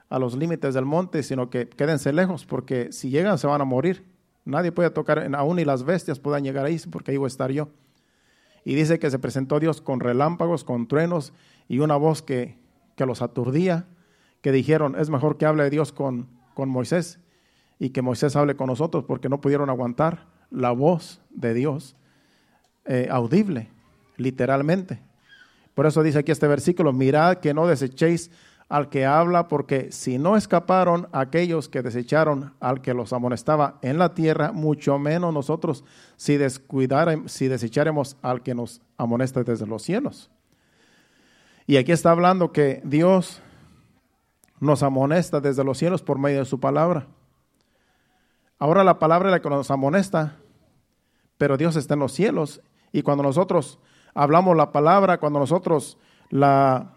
[0.09, 3.65] a los límites del monte, sino que quédense lejos, porque si llegan se van a
[3.65, 4.05] morir.
[4.45, 7.53] Nadie puede tocar, aún ni las bestias puedan llegar ahí, porque ahí voy a estar
[7.53, 7.69] yo.
[8.65, 11.33] Y dice que se presentó Dios con relámpagos, con truenos
[11.69, 12.59] y una voz que,
[12.99, 13.87] los aturdía,
[14.41, 17.21] que dijeron, es mejor que hable Dios con, con Moisés
[17.79, 21.95] y que Moisés hable con nosotros porque no pudieron aguantar la voz de Dios
[22.87, 23.71] eh, audible,
[24.17, 25.14] literalmente.
[25.75, 28.31] Por eso dice aquí este versículo, mirad que no desechéis
[28.69, 33.99] al que habla, porque si no escaparon aquellos que desecharon al que los amonestaba en
[33.99, 35.85] la tierra, mucho menos nosotros
[36.17, 36.39] si,
[37.27, 40.31] si desecharemos al que nos amonesta desde los cielos.
[41.67, 43.43] Y aquí está hablando que Dios
[44.61, 47.07] nos amonesta desde los cielos por medio de su palabra.
[48.59, 50.37] Ahora la palabra es la que nos amonesta,
[51.39, 52.63] pero Dios está en los cielos.
[52.93, 53.79] Y cuando nosotros
[54.15, 55.99] hablamos la palabra, cuando nosotros
[56.31, 56.95] la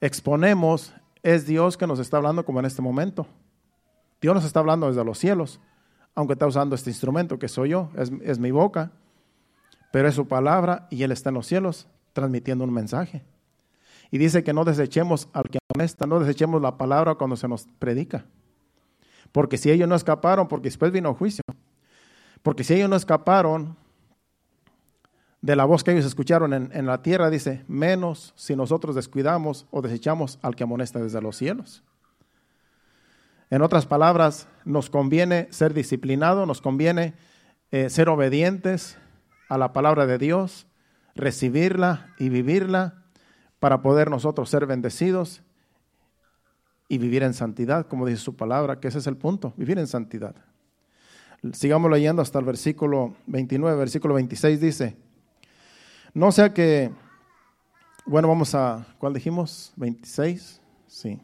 [0.00, 3.26] exponemos, es Dios que nos está hablando como en este momento.
[4.20, 5.60] Dios nos está hablando desde los cielos,
[6.14, 8.92] aunque está usando este instrumento que soy yo, es, mi boca,
[9.90, 13.24] pero es su palabra y Él está en los cielos transmitiendo un mensaje.
[14.10, 17.66] Y dice que no desechemos al que amonesta, no desechemos la palabra cuando se nos
[17.78, 18.26] predica.
[19.32, 21.42] Porque si ellos no escaparon, porque después vino juicio.
[22.42, 23.76] Porque si ellos no escaparon
[25.44, 29.66] de la voz que ellos escucharon en, en, la tierra, dice, menos si nosotros descuidamos
[29.70, 31.82] o desechamos al que amonesta desde los cielos.
[33.50, 37.12] En otras palabras, nos conviene ser disciplinados, nos conviene
[37.72, 38.96] eh, ser obedientes
[39.50, 40.66] a la palabra de Dios,
[41.14, 43.02] recibirla y vivirla
[43.60, 45.42] para poder nosotros ser bendecidos
[46.88, 49.88] y vivir en santidad, como dice su palabra, que ese es el punto, vivir en
[49.88, 50.36] santidad.
[51.52, 55.03] Sigamos leyendo hasta el versículo 29, versículo 26 dice,
[56.14, 56.92] no sea que,
[58.06, 59.72] bueno, vamos a, ¿cuál dijimos?
[59.76, 61.20] 26, sí.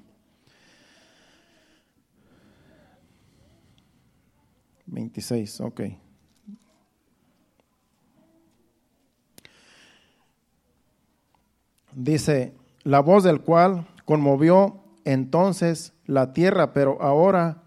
[4.86, 5.80] 26, ok.
[11.92, 17.62] Dice, la voz del cual conmovió entonces la tierra, pero ahora,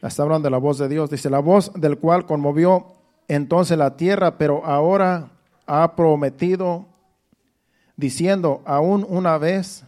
[0.00, 2.97] está hablando de la voz de Dios, dice, la voz del cual conmovió
[3.28, 5.30] entonces la tierra, pero ahora
[5.66, 6.86] ha prometido,
[7.96, 9.84] diciendo, aún una vez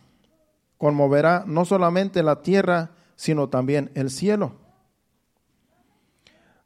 [0.76, 4.52] conmoverá no solamente la tierra, sino también el cielo.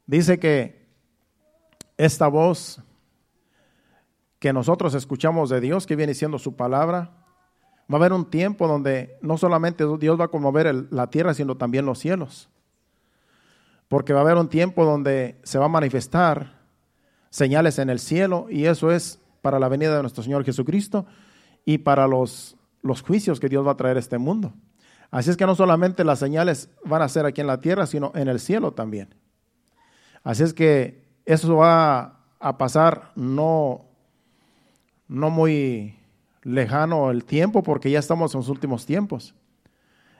[0.05, 0.85] Dice que
[1.97, 2.81] esta voz
[4.39, 7.11] que nosotros escuchamos de Dios, que viene siendo su palabra,
[7.91, 11.55] va a haber un tiempo donde no solamente Dios va a conmover la tierra, sino
[11.55, 12.49] también los cielos.
[13.87, 16.54] Porque va a haber un tiempo donde se va a manifestar
[17.35, 21.05] señales en el cielo y eso es para la venida de nuestro Señor Jesucristo
[21.65, 24.53] y para los, los juicios que Dios va a traer a este mundo.
[25.11, 28.13] Así es que no solamente las señales van a ser aquí en la tierra, sino
[28.15, 29.13] en el cielo también.
[30.23, 33.83] Así es que eso va a pasar no
[35.09, 35.99] no muy
[36.41, 39.35] lejano el tiempo porque ya estamos en los últimos tiempos.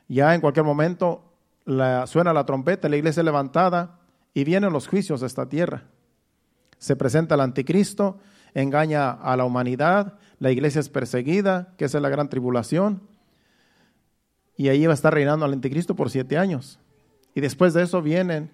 [0.09, 1.23] Ya en cualquier momento
[2.07, 3.99] suena la trompeta, la iglesia levantada
[4.33, 5.85] y vienen los juicios de esta tierra.
[6.77, 8.19] Se presenta el anticristo,
[8.53, 13.01] engaña a la humanidad, la iglesia es perseguida, que es la gran tribulación,
[14.57, 16.79] y ahí va a estar reinando el anticristo por siete años.
[17.33, 18.51] Y después de eso vienen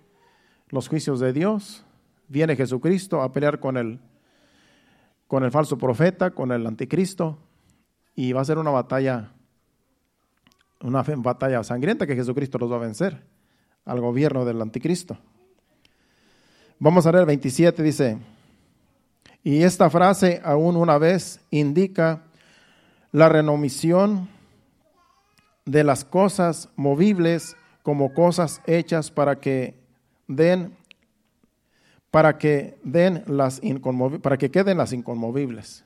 [0.69, 1.83] los juicios de Dios,
[2.27, 3.99] viene Jesucristo a pelear con el
[5.31, 7.37] con el falso profeta, con el anticristo,
[8.13, 9.31] y va a ser una batalla,
[10.81, 13.23] una batalla sangrienta que Jesucristo los va a vencer
[13.85, 15.17] al gobierno del anticristo.
[16.83, 18.17] Vamos a leer el 27, dice,
[19.43, 22.23] y esta frase aún una vez indica
[23.11, 24.29] la renomisión
[25.63, 29.75] de las cosas movibles como cosas hechas para que
[30.27, 30.75] den
[32.09, 33.61] para que, den las
[34.23, 35.85] para que queden las inconmovibles.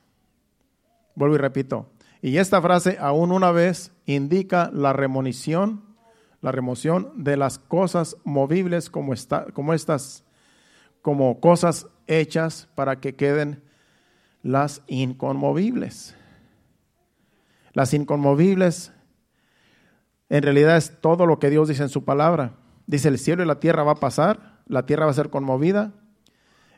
[1.14, 1.90] Vuelvo y repito.
[2.22, 5.84] Y esta frase aún una vez indica la remonición,
[6.40, 9.12] la remoción de las cosas movibles como,
[9.52, 10.24] como estas,
[11.06, 13.62] como cosas hechas para que queden
[14.42, 16.16] las inconmovibles.
[17.74, 18.92] Las inconmovibles
[20.30, 22.56] en realidad es todo lo que Dios dice en su palabra.
[22.88, 25.94] Dice el cielo y la tierra va a pasar, la tierra va a ser conmovida,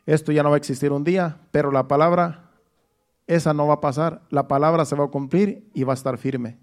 [0.05, 2.51] esto ya no va a existir un día, pero la palabra,
[3.27, 4.23] esa no va a pasar.
[4.29, 6.57] La palabra se va a cumplir y va a estar firme.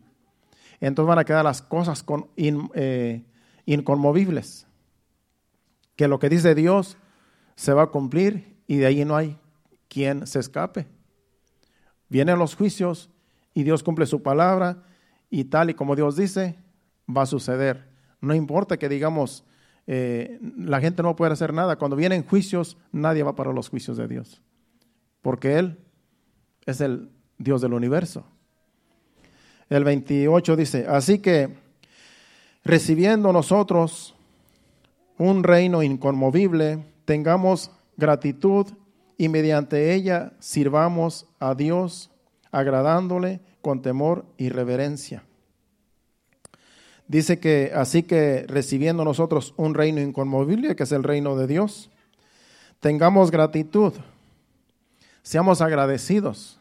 [0.81, 2.05] Entonces van a quedar las cosas
[2.37, 3.25] eh,
[3.65, 4.67] inconmovibles.
[5.97, 6.99] Que lo que dice Dios
[7.57, 9.39] se va a cumplir y de ahí no hay
[9.89, 10.87] quien se escape.
[12.09, 13.11] Vienen los juicios
[13.53, 14.83] y Dios cumple su palabra
[15.31, 16.57] y tal y como Dios dice,
[17.09, 17.89] va a suceder.
[18.21, 19.45] No importa que digamos,
[19.87, 21.77] eh, la gente no puede hacer nada.
[21.77, 24.41] Cuando vienen juicios, nadie va para los juicios de Dios,
[25.23, 25.79] porque Él
[26.67, 28.25] es el Dios del universo.
[29.69, 31.55] El 28 dice, así que
[32.65, 34.15] recibiendo nosotros
[35.19, 38.67] un reino inconmovible, tengamos gratitud
[39.17, 42.11] y mediante ella sirvamos a Dios
[42.51, 45.25] agradándole con temor y reverencia.
[47.07, 51.91] Dice que así que recibiendo nosotros un reino inconmovible, que es el reino de Dios,
[52.81, 53.93] tengamos gratitud,
[55.23, 56.59] seamos agradecidos.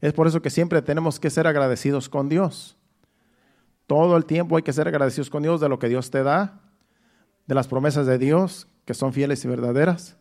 [0.00, 2.76] Es por eso que siempre tenemos que ser agradecidos con Dios.
[3.86, 6.60] Todo el tiempo hay que ser agradecidos con Dios de lo que Dios te da,
[7.46, 10.16] de las promesas de Dios que son fieles y verdaderas,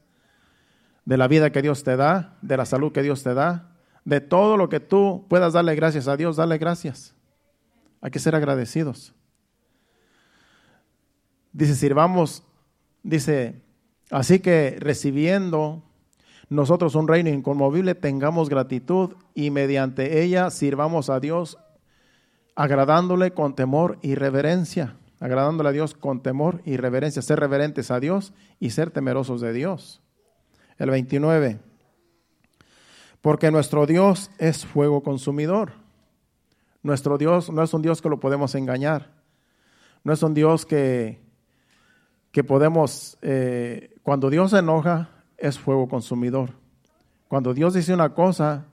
[1.06, 3.72] de la vida que Dios te da, de la salud que Dios te da,
[4.06, 7.16] de todo lo que tú puedas darle gracias a Dios, dale gracias.
[8.02, 9.14] Hay que ser agradecidos.
[11.52, 12.44] Dice, sirvamos,
[13.04, 13.62] dice,
[14.10, 15.84] así que recibiendo
[16.50, 21.58] nosotros un reino inconmovible, tengamos gratitud y mediante ella sirvamos a Dios
[22.56, 28.02] agradándole con temor y reverencia, agradándole a Dios con temor y reverencia, ser reverentes a
[28.02, 30.02] Dios y ser temerosos de Dios.
[30.78, 31.62] El 29.
[33.22, 35.72] Porque nuestro Dios es fuego consumidor.
[36.82, 39.12] Nuestro Dios no es un Dios que lo podemos engañar.
[40.04, 41.22] No es un Dios que,
[42.34, 46.50] que podemos, eh, cuando Dios se enoja, es fuego consumidor.
[47.30, 48.66] Cuando Dios dice una cosa,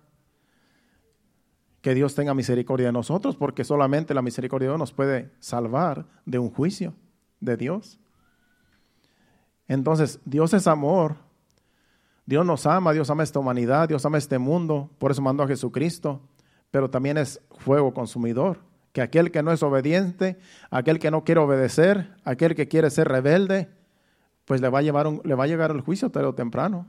[1.81, 6.07] que Dios tenga misericordia de nosotros, porque solamente la misericordia de Dios nos puede salvar
[6.27, 6.95] de un juicio
[7.41, 7.99] de Dios.
[9.67, 11.17] Entonces, Dios es amor.
[12.27, 15.49] Dios nos ama, Dios ama esta humanidad, Dios ama este mundo, por eso mandó a
[15.49, 16.21] Jesucristo,
[16.71, 18.59] pero también es fuego consumidor,
[18.93, 20.39] que aquel que no es obediente,
[20.71, 23.69] aquel que no quiere obedecer, aquel que quiere ser rebelde,
[24.45, 26.87] pues le va a, llevar le va a llegar el juicio tarde o temprano.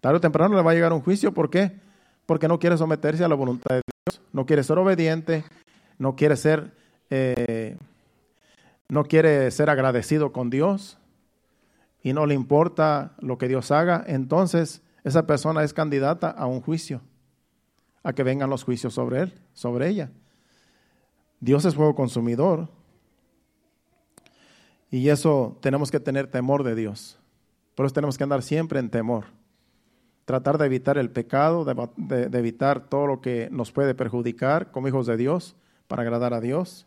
[0.00, 1.80] Tarde o temprano le va a llegar un juicio, ¿por qué?
[2.26, 5.44] Porque no quiere someterse a la voluntad de Dios, no quiere ser obediente,
[5.98, 6.72] no quiere ser,
[7.08, 7.76] eh,
[8.88, 10.98] no quiere ser agradecido con Dios
[12.02, 16.60] y no le importa lo que Dios haga, entonces esa persona es candidata a un
[16.60, 17.00] juicio,
[18.02, 20.10] a que vengan los juicios sobre él, sobre ella.
[21.40, 22.68] Dios es fuego consumidor
[24.90, 27.18] y eso tenemos que tener temor de Dios.
[27.74, 29.35] Por eso tenemos que andar siempre en temor
[30.26, 35.06] tratar de evitar el pecado, de, evitar todo lo que nos puede perjudicar como hijos
[35.06, 36.84] de Dios, para agradar a Dios.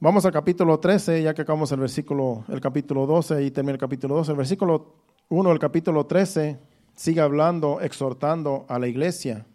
[0.00, 3.78] Vamos al capítulo 13, ya que acabamos el versículo, el capítulo 12 y termina el
[3.78, 4.32] capítulo 12.
[4.32, 4.96] El versículo
[5.28, 6.58] 1 del capítulo 13
[6.96, 9.46] sigue hablando, exhortando a la iglesia.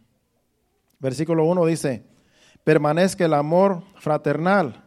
[0.99, 2.05] Versículo 1 dice,
[2.63, 4.85] permanezca el amor fraternal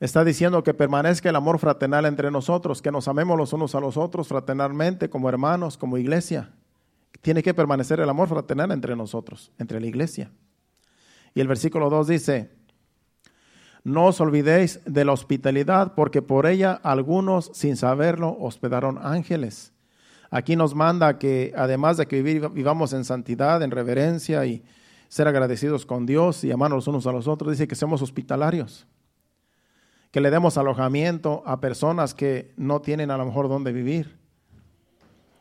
[0.00, 3.80] Está diciendo que permanezca el amor fraternal entre nosotros, que nos amemos los unos a
[3.80, 6.52] los otros fraternalmente, como hermanos, como iglesia.
[7.20, 10.30] Tiene que permanecer el amor fraternal entre nosotros, entre la iglesia.
[11.34, 12.50] Y el versículo 2 dice,
[13.82, 19.72] no os olvidéis de la hospitalidad, porque por ella algunos, sin saberlo, hospedaron ángeles.
[20.30, 24.62] Aquí nos manda que además de que vivamos en santidad, en reverencia y
[25.08, 28.86] ser agradecidos con Dios y amarnos unos a los otros, dice que seamos hospitalarios
[30.10, 34.18] que le demos alojamiento a personas que no tienen a lo mejor dónde vivir.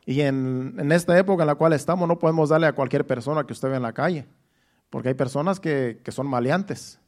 [0.05, 3.53] Y en, esta época en la cual estamos no podemos darle a cualquier persona que
[3.53, 4.25] usted ve en la calle,
[4.89, 6.99] porque hay personas que, que son maleantes.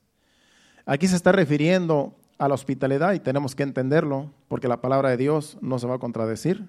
[0.86, 5.17] Aquí se está refiriendo a la hospitalidad y tenemos que entenderlo, porque la palabra de
[5.17, 6.67] Dios no se va a contradecir.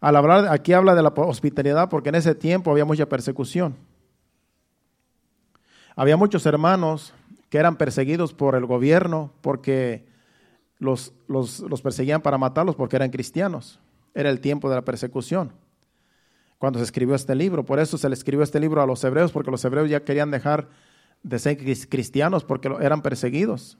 [0.00, 3.76] Al hablar, aquí habla de la hospitalidad porque en ese tiempo había mucha persecución.
[5.96, 7.14] Había muchos hermanos
[7.54, 10.08] que eran perseguidos por el gobierno porque
[10.80, 13.78] los, los, perseguían para matarlos porque eran cristianos.
[14.12, 15.52] Era el tiempo de la persecución
[16.58, 17.64] cuando se escribió este libro.
[17.64, 20.32] Por eso se le escribió este libro a los hebreos, porque los hebreos ya querían
[20.32, 20.68] dejar
[21.22, 21.56] de ser
[21.88, 23.78] cristianos porque eran perseguidos.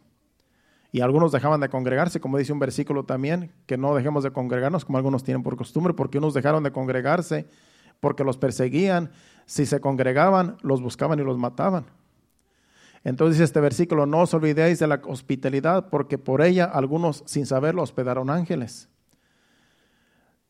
[0.92, 4.84] Y algunos dejaban de congregarse, como dice un versículo también, que no dejemos de congregarnos
[4.84, 7.48] como algunos tienen por costumbre, porque unos dejaron de congregarse
[7.98, 9.10] porque los perseguían.
[9.46, 11.86] Si se congregaban, los buscaban y los mataban.
[13.04, 17.82] Entonces este versículo, no os olvidéis de la hospitalidad, porque por ella algunos sin saberlo
[17.82, 18.88] hospedaron ángeles.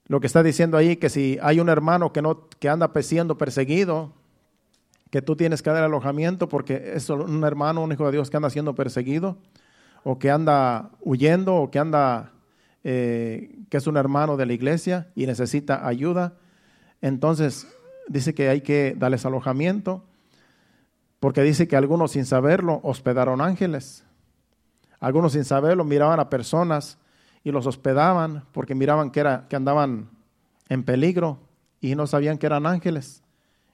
[0.06, 3.36] Lo que está diciendo ahí que si hay un hermano que no que anda siendo
[3.36, 4.12] perseguido,
[5.10, 8.36] que tú tienes que dar alojamiento porque es un hermano, un hijo de Dios que
[8.36, 9.36] anda siendo perseguido,
[10.04, 12.32] o que anda huyendo, o que anda
[12.84, 16.34] eh, que es un hermano de la iglesia y necesita ayuda,
[17.00, 17.66] entonces
[18.06, 20.04] dice que hay que darles alojamiento
[21.24, 24.04] porque dice que algunos sin saberlo hospedaron ángeles.
[25.00, 26.98] Algunos sin saberlo miraban a personas
[27.42, 30.10] y los hospedaban porque miraban que, era, que andaban
[30.68, 31.38] en peligro
[31.80, 33.22] y no sabían que eran ángeles.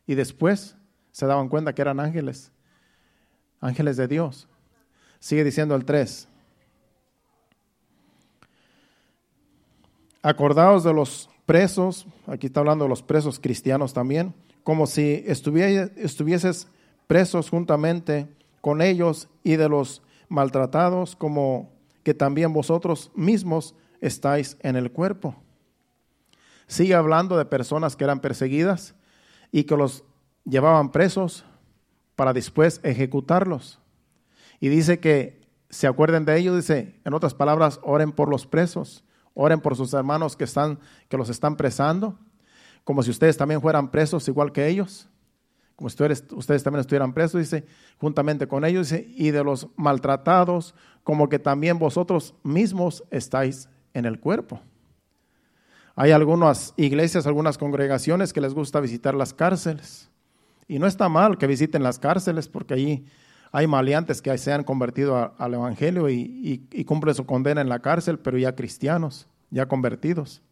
[0.06, 0.76] Y después
[1.10, 2.52] se daban cuenta que eran ángeles.
[3.60, 4.46] ángeles de Dios.
[5.18, 6.28] Sigue diciendo el 3.
[10.22, 16.68] Acordaos de los presos, aquí está hablando de los presos cristianos también, como si estuvieses
[17.10, 18.28] presos juntamente
[18.60, 21.72] con ellos y de los maltratados, como
[22.04, 25.34] que también vosotros mismos estáis en el cuerpo.
[26.68, 28.94] Sigue hablando de personas que eran perseguidas
[29.50, 30.04] y que los
[30.44, 31.44] llevaban presos
[32.14, 33.80] para después ejecutarlos.
[34.60, 39.02] Y dice que se acuerden de ellos, dice, en otras palabras, oren por los presos,
[39.34, 42.20] oren por sus hermanos que, están, que los están presando,
[42.84, 45.09] como si ustedes también fueran presos igual que ellos,
[45.80, 47.64] como ustedes, también estuvieran presos, dice,
[47.96, 50.74] juntamente con ellos, dice, y de los maltratados,
[51.04, 54.60] como que también vosotros mismos estáis en el cuerpo.
[55.96, 60.10] Hay algunas iglesias, algunas congregaciones que les gusta visitar las cárceles.
[60.68, 63.06] Y no está mal que visiten las cárceles porque allí
[63.50, 67.78] hay maleantes que se han convertido al Evangelio y, y, cumplen su condena en la
[67.78, 70.42] cárcel, pero ya cristianos, ya convertidos.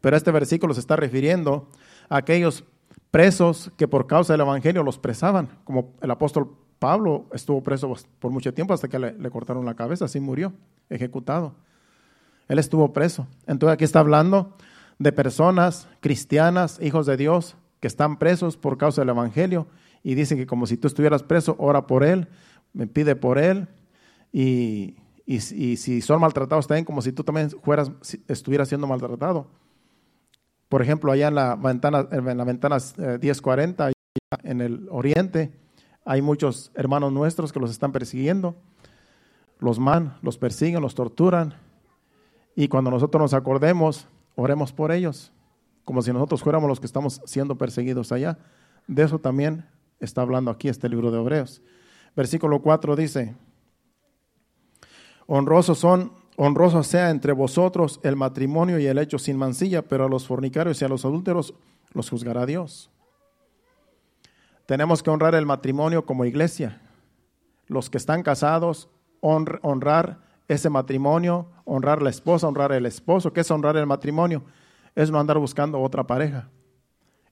[0.00, 1.68] Pero este versículo se está refiriendo
[2.08, 2.64] a aquellos
[3.12, 8.32] presos que por causa del Evangelio los presaban, como el apóstol Pablo estuvo preso por
[8.32, 10.52] mucho tiempo hasta que le cortaron la cabeza, así murió,
[10.90, 11.54] ejecutado.
[12.48, 13.28] Él estuvo preso.
[13.46, 14.56] Entonces aquí está hablando
[14.98, 19.66] de personas cristianas, hijos de Dios, que están presos por causa del Evangelio
[20.02, 22.28] y dice que como si tú estuvieras preso, ora por él,
[22.72, 23.68] me pide por él
[24.32, 24.96] y,
[25.26, 27.90] y, si son maltratados también como si tú también fueras,
[28.28, 29.46] estuvieras siendo maltratado.
[30.72, 32.78] Por ejemplo, allá en la ventana, en la ventana
[33.20, 33.92] 1040, eh,
[34.42, 35.52] en el oriente,
[36.02, 38.56] hay muchos hermanos nuestros que los están persiguiendo,
[39.58, 41.52] los man, los persiguen, los torturan
[42.56, 45.30] y cuando nosotros nos acordemos, oremos por ellos,
[45.84, 48.38] como si nosotros fuéramos los que estamos siendo perseguidos allá.
[48.86, 49.66] De eso también
[50.00, 51.60] está hablando aquí este libro de Hebreos.
[52.16, 53.36] Versículo 4 dice,
[55.26, 56.12] honrosos son,
[56.44, 60.82] honroso sea entre vosotros el matrimonio y el hecho sin mancilla, pero a los fornicarios
[60.82, 61.54] y a los adúlteros
[61.92, 62.90] los juzgará Dios.
[64.66, 66.80] Tenemos que honrar el matrimonio como iglesia.
[67.68, 68.88] Los que están casados,
[69.20, 70.18] honrar
[70.48, 73.32] ese matrimonio, honrar la esposa, honrar el esposo.
[73.32, 74.42] ¿Qué es honrar el matrimonio?
[74.94, 76.48] Es no andar buscando otra pareja.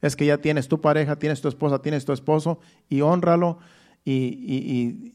[0.00, 3.58] Es que ya tienes tu pareja, tienes tu esposa, tienes tu esposo y honralo
[4.04, 5.14] y,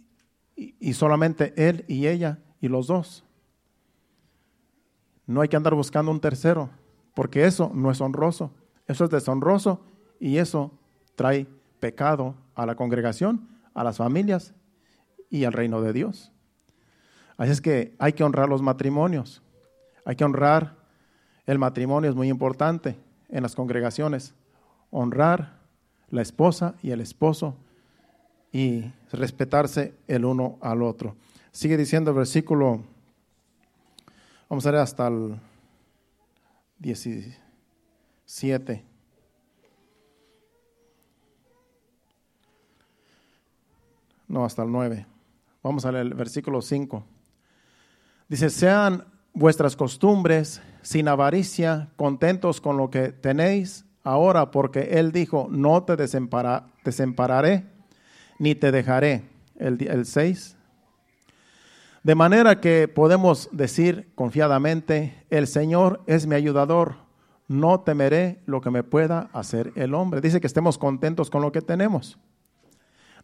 [0.55, 3.23] y, solamente él y ella y los dos.
[5.27, 6.69] No hay que andar buscando un tercero,
[7.13, 8.51] porque eso no es honroso.
[8.87, 9.81] Eso es deshonroso
[10.19, 10.71] y eso
[11.15, 11.47] trae
[11.79, 14.53] pecado a la congregación, a las familias
[15.29, 16.31] y al reino de Dios.
[17.37, 19.41] Así es que hay que honrar los matrimonios.
[20.05, 20.75] Hay que honrar
[21.45, 22.97] el matrimonio, es muy importante
[23.29, 24.33] en las congregaciones.
[24.91, 25.59] Honrar
[26.09, 27.55] la esposa y el esposo
[28.51, 31.15] y respetarse el uno al otro.
[31.51, 32.83] Sigue diciendo el versículo,
[34.49, 35.39] vamos a ver hasta el
[36.79, 38.83] 17.
[44.27, 45.05] No, hasta el 9.
[45.63, 47.03] Vamos a leer el versículo 5.
[48.27, 55.47] Dice, sean vuestras costumbres sin avaricia, contentos con lo que tenéis ahora, porque Él dijo,
[55.49, 57.65] no te desampararé
[58.39, 59.29] ni te dejaré.
[59.57, 60.54] El 6.
[62.05, 66.97] De manera que podemos decir confiadamente, el Señor es mi ayudador,
[67.47, 70.21] no temeré lo que me pueda hacer el hombre.
[70.21, 72.19] Dice que estemos contentos con lo que tenemos.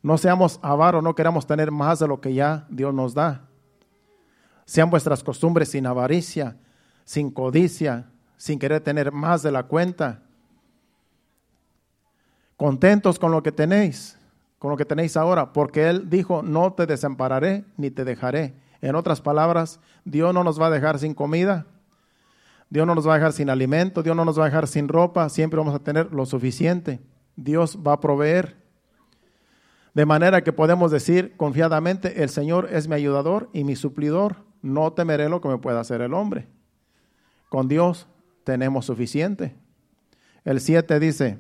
[0.02, 3.48] No seamos avaros, no queramos tener más de lo que ya Dios nos da.
[4.66, 6.58] Sean vuestras costumbres sin avaricia,
[7.06, 10.24] sin codicia, sin querer tener más de la cuenta.
[12.58, 14.18] Contentos con lo que tenéis,
[14.58, 18.56] con lo que tenéis ahora, porque Él dijo, no te desampararé ni te dejaré.
[18.82, 21.68] En otras palabras, Dios no nos va a dejar sin comida,
[22.70, 24.88] Dios no nos va a dejar sin alimento, Dios no nos va a dejar sin
[24.88, 27.02] ropa, siempre vamos a tener lo suficiente.
[27.36, 28.56] Dios va a proveer.
[29.94, 34.94] De manera que podemos decir confiadamente, el Señor es mi ayudador y mi suplidor no
[34.94, 36.48] temeré lo que me pueda hacer el hombre.
[37.50, 38.08] Con Dios
[38.46, 39.54] tenemos suficiente.
[40.46, 41.40] El 7 dice,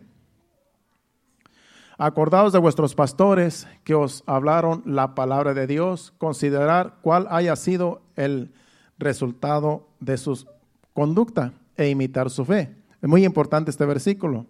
[2.02, 8.02] acordaos de vuestros pastores que os hablaron la palabra de Dios, considerar cuál haya sido
[8.16, 8.52] el
[8.98, 10.48] resultado de su
[10.94, 12.76] conducta e imitar su fe.
[13.04, 14.48] Es muy importante este versículo.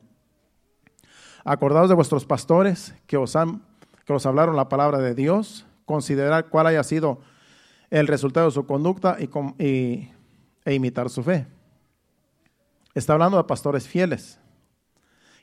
[1.43, 3.61] Acordaos de vuestros pastores que os, han,
[4.05, 7.19] que os hablaron la palabra de Dios, considerar cuál haya sido
[7.89, 10.09] el resultado de su conducta y,
[10.63, 11.47] e imitar su fe.
[12.93, 14.39] Está hablando de pastores fieles.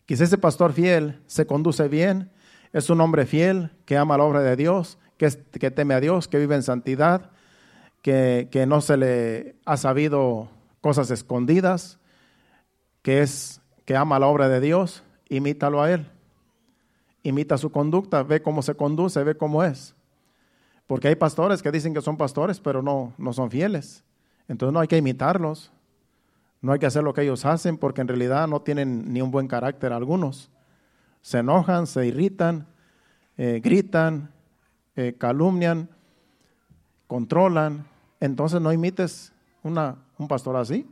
[0.09, 2.31] Quizás ese pastor fiel se conduce bien,
[2.73, 6.29] Es un hombre fiel que ama la obra de Dios, que, que teme a Dios,
[6.29, 7.31] que vive en santidad,
[8.01, 10.49] que, que no se le ha sabido
[10.81, 11.99] cosas escondidas,
[13.03, 16.07] que es que ama la obra de Dios, imítalo a él.
[17.23, 19.95] Imita su conducta, ve cómo se conduce, ve cómo es.
[20.87, 24.05] Porque hay pastores que dicen que son pastores, pero no, no son fieles.
[24.47, 25.71] Entonces no hay que imitarlos.
[26.61, 29.31] No hay que hacer lo que ellos hacen porque en realidad no tienen ni un
[29.31, 30.51] buen carácter algunos.
[31.23, 32.67] Se enojan, se irritan,
[33.37, 34.31] eh, gritan,
[34.97, 35.89] eh, calumnian,
[37.07, 37.87] controlan.
[38.21, 39.33] Entonces no imites
[39.63, 40.89] un pastor así.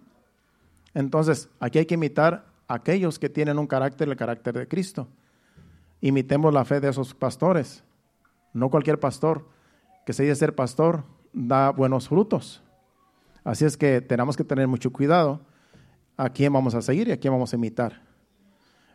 [0.94, 5.08] Entonces aquí hay que imitar a aquellos que tienen un carácter, el carácter de Cristo.
[6.00, 7.82] Imitemos la fe de esos pastores.
[8.52, 9.48] No cualquier pastor
[10.04, 12.62] que se dice ser pastor da buenos frutos.
[13.42, 15.40] Así es que tenemos que tener mucho cuidado
[16.16, 18.00] a quién vamos a seguir y a quién vamos a imitar.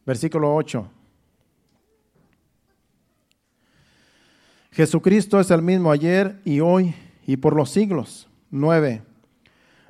[0.06, 0.88] Versículo 8.
[4.72, 6.96] Jesucristo es el mismo ayer y hoy
[7.28, 8.30] y por los siglos.
[8.50, 9.04] 9.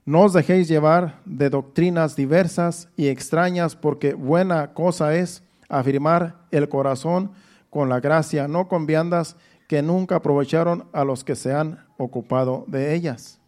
[0.06, 6.68] No os dejéis llevar de doctrinas diversas y extrañas, porque buena cosa es afirmar el
[6.70, 7.32] corazón
[7.70, 12.66] con la gracia, no con viandas que nunca aprovecharon a los que se han ocupado
[12.68, 13.41] de ellas.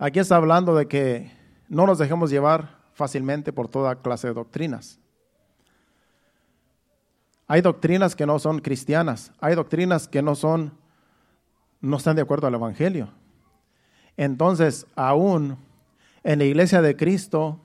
[0.00, 1.32] Aquí está hablando de que
[1.68, 5.00] no nos dejemos llevar fácilmente por toda clase de doctrinas.
[7.48, 10.72] Hay doctrinas que no son cristianas, hay doctrinas que no son,
[11.80, 13.08] no están de acuerdo al Evangelio.
[14.16, 15.58] Entonces, aún
[16.22, 17.58] en la iglesia de Cristo,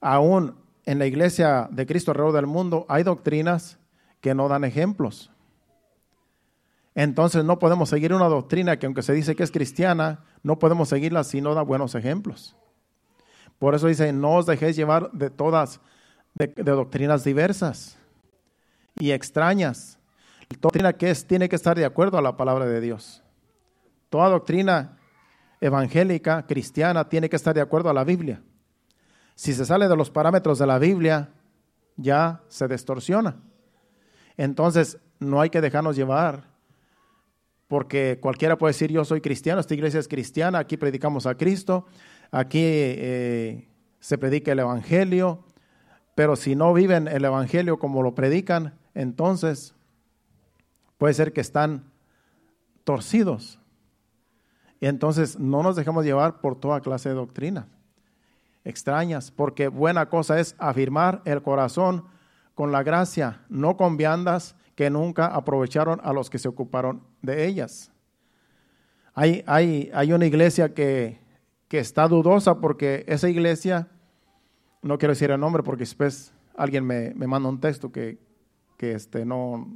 [0.00, 0.54] aún
[0.84, 3.78] en la iglesia de Cristo alrededor del mundo, hay doctrinas
[4.20, 5.32] que no dan ejemplos.
[6.98, 10.88] Entonces no podemos seguir una doctrina que aunque se dice que es cristiana, no podemos
[10.88, 12.56] seguirla si no da buenos ejemplos.
[13.60, 15.80] Por eso dice, no os dejéis llevar de todas,
[16.34, 17.96] de, doctrinas diversas
[18.98, 20.00] y extrañas.
[20.48, 23.22] La doctrina que es, tiene que estar de acuerdo a la palabra de Dios.
[24.10, 24.98] Toda doctrina
[25.60, 28.42] evangélica, cristiana, tiene que estar de acuerdo a la Biblia.
[29.36, 31.28] Si se sale de los parámetros de la Biblia,
[31.96, 33.36] ya se distorsiona.
[34.36, 36.47] Entonces, no hay que dejarnos llevar
[37.68, 41.86] porque cualquiera puede decir yo soy cristiano, esta iglesia es cristiana, aquí predicamos a Cristo,
[42.30, 43.68] aquí eh,
[44.00, 45.44] se predica el Evangelio,
[46.14, 49.74] pero si no viven el Evangelio como lo predican, entonces
[50.96, 51.92] puede ser que están
[52.84, 53.60] torcidos.
[54.80, 57.68] Y entonces no nos dejamos llevar por toda clase de doctrina
[58.68, 62.04] extrañas, porque buena cosa es afirmar el corazón
[62.54, 67.46] con la gracia, no con viandas que nunca aprovecharon a los que se ocuparon de
[67.46, 67.90] ellas.
[69.14, 71.18] Hay, hay, hay una iglesia que,
[71.66, 73.88] que, está dudosa porque esa iglesia,
[74.82, 78.18] no quiero decir el nombre porque después alguien me, me manda un texto que,
[78.76, 79.66] que, este, no,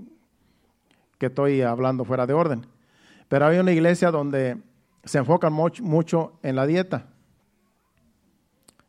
[1.18, 2.66] que estoy hablando fuera de orden.
[3.28, 4.59] Pero hay una iglesia donde
[5.05, 7.09] se enfocan mucho, mucho en la dieta.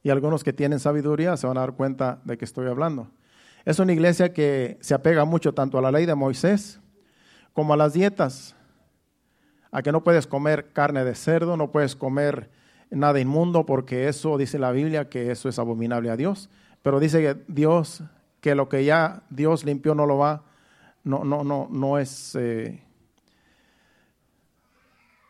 [0.03, 3.09] Y algunos que tienen sabiduría se van a dar cuenta de que estoy hablando.
[3.65, 6.81] Es una iglesia que se apega mucho tanto a la ley de Moisés
[7.53, 8.55] como a las dietas,
[9.71, 12.49] a que no puedes comer carne de cerdo, no puedes comer
[12.89, 16.49] nada inmundo, porque eso dice la Biblia que eso es abominable a Dios.
[16.81, 18.03] Pero dice que Dios,
[18.41, 20.43] que lo que ya Dios limpió no lo va,
[21.03, 22.83] no, no, no, no es eh,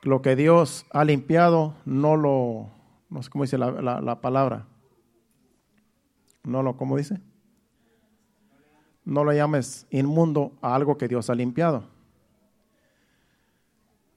[0.02, 2.70] lo que Dios ha limpiado, no lo,
[3.10, 4.66] no sé cómo dice la, la palabra,
[6.44, 7.22] no lo, ¿cómo dice?
[9.06, 11.84] no lo llames inmundo a algo que Dios ha limpiado.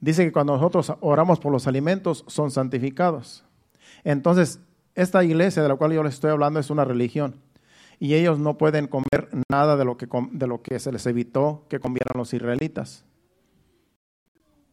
[0.06, 3.44] Dice que cuando nosotros oramos por los alimentos son santificados.
[4.04, 4.60] Entonces,
[4.94, 7.42] esta iglesia de la cual yo les estoy hablando es una religión
[7.98, 11.64] y ellos no pueden comer nada de lo que, de lo que se les evitó
[11.68, 13.04] que comieran los israelitas.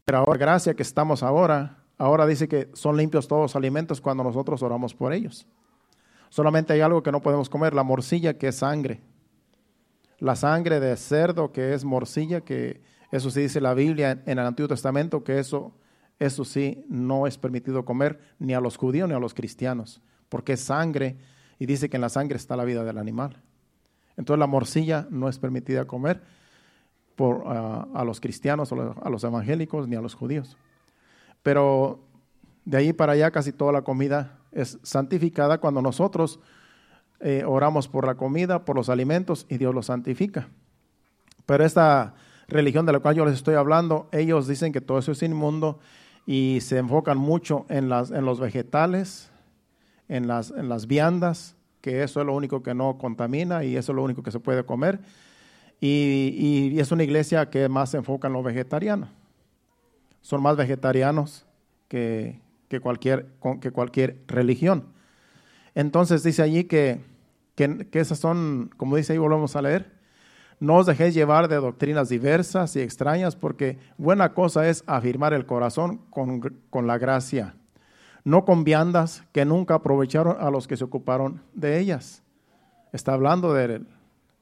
[0.05, 4.23] Pero ahora, gracia que estamos ahora, ahora dice que son limpios todos los alimentos cuando
[4.23, 5.47] nosotros oramos por ellos.
[6.29, 9.01] Solamente hay algo que no podemos comer, la morcilla que es sangre
[10.23, 12.81] la sangre de cerdo, que es morcilla, que
[13.13, 15.71] eso sí dice la Biblia en el Antiguo Testamento, que eso,
[16.17, 20.53] eso sí no es permitido comer ni a los judíos ni a los cristianos, porque
[20.53, 21.17] es sangre
[21.59, 23.39] y dice que en la sangre está la vida del animal.
[24.17, 26.23] Entonces la morcilla no es permitida comer
[27.15, 30.57] por, ah, a los cristianos, a los evangélicos ni a los judíos.
[31.43, 31.99] Pero
[32.65, 36.39] de ahí para allá casi toda la comida es santificada cuando nosotros
[37.19, 40.47] eh, oramos por la comida, por los alimentos y Dios los santifica.
[41.45, 42.15] Pero esta
[42.47, 45.79] religión de la cual yo les estoy hablando, ellos dicen que todo eso es inmundo
[46.25, 49.31] y se enfocan mucho en, las, en los vegetales,
[50.07, 53.91] en las, en las viandas, que eso es lo único que no contamina y eso
[53.91, 54.99] es lo único que se puede comer.
[55.81, 59.09] Y, y es una iglesia que más se enfoca en los vegetarianos.
[60.21, 61.45] Son más vegetarianos
[61.89, 62.39] que,
[62.69, 63.27] que, cualquier,
[63.59, 64.85] que cualquier religión.
[65.75, 67.01] Entonces dice allí que,
[67.55, 69.91] que, que esas son, como dice ahí, volvemos a leer,
[70.59, 75.45] no os dejéis llevar de doctrinas diversas y extrañas, porque buena cosa es afirmar el
[75.45, 76.39] corazón con,
[76.69, 77.55] con la gracia,
[78.23, 82.23] no con viandas que nunca aprovecharon a los que se ocuparon de ellas.
[82.91, 83.83] Está hablando de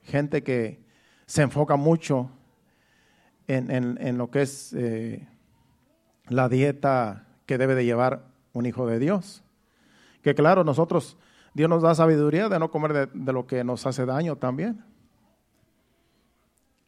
[0.03, 0.83] gente que
[1.25, 2.29] se enfoca mucho
[3.47, 5.27] en, en, en lo que es eh,
[6.27, 9.43] la dieta que debe de llevar un hijo de Dios.
[10.21, 11.17] Que claro, nosotros,
[11.53, 14.90] Dios nos da sabiduría de no comer de, de lo que nos hace daño también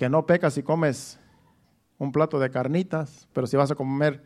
[0.04, 1.18] que no pecas si comes
[1.98, 4.22] un plato de carnitas, pero si vas a comer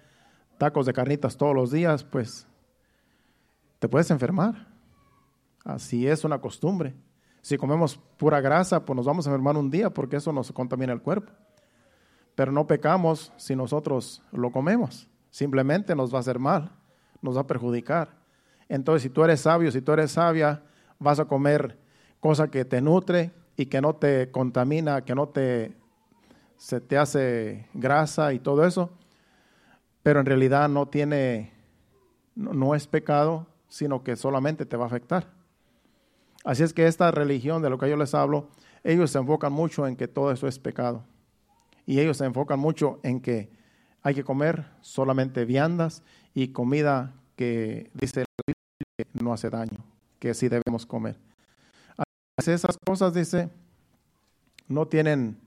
[0.57, 2.47] tacos de carnitas todos los días, pues
[3.77, 4.69] te puedes enfermar.
[5.63, 6.95] Así es una costumbre.
[7.43, 10.93] Si comemos pura grasa, pues nos vamos a enfermar un día porque eso nos contamina
[10.93, 11.31] el cuerpo.
[12.33, 15.07] Pero no pecamos si nosotros lo comemos.
[15.29, 16.71] Simplemente nos va a hacer mal,
[17.21, 18.17] nos va a perjudicar.
[18.67, 20.63] Entonces, si tú eres sabio, si tú eres sabia,
[20.97, 21.77] vas a comer
[22.19, 25.75] cosa que te nutre, y que no te contamina, que no te
[26.57, 28.91] se te hace grasa y todo eso,
[30.03, 31.51] pero en realidad no tiene,
[32.35, 35.31] no, es pecado, sino que solamente te va a afectar.
[36.43, 38.49] Así es que esta religión de lo que yo les hablo,
[38.83, 41.03] ellos se enfocan mucho en que todo eso es pecado.
[41.85, 43.51] Y ellos se enfocan mucho en que
[44.01, 46.03] hay que comer solamente viandas
[46.33, 48.25] y comida que dice
[48.97, 49.83] que no hace daño,
[50.19, 51.17] que sí debemos comer
[52.45, 53.49] esas cosas, dice,
[54.67, 55.37] no tienen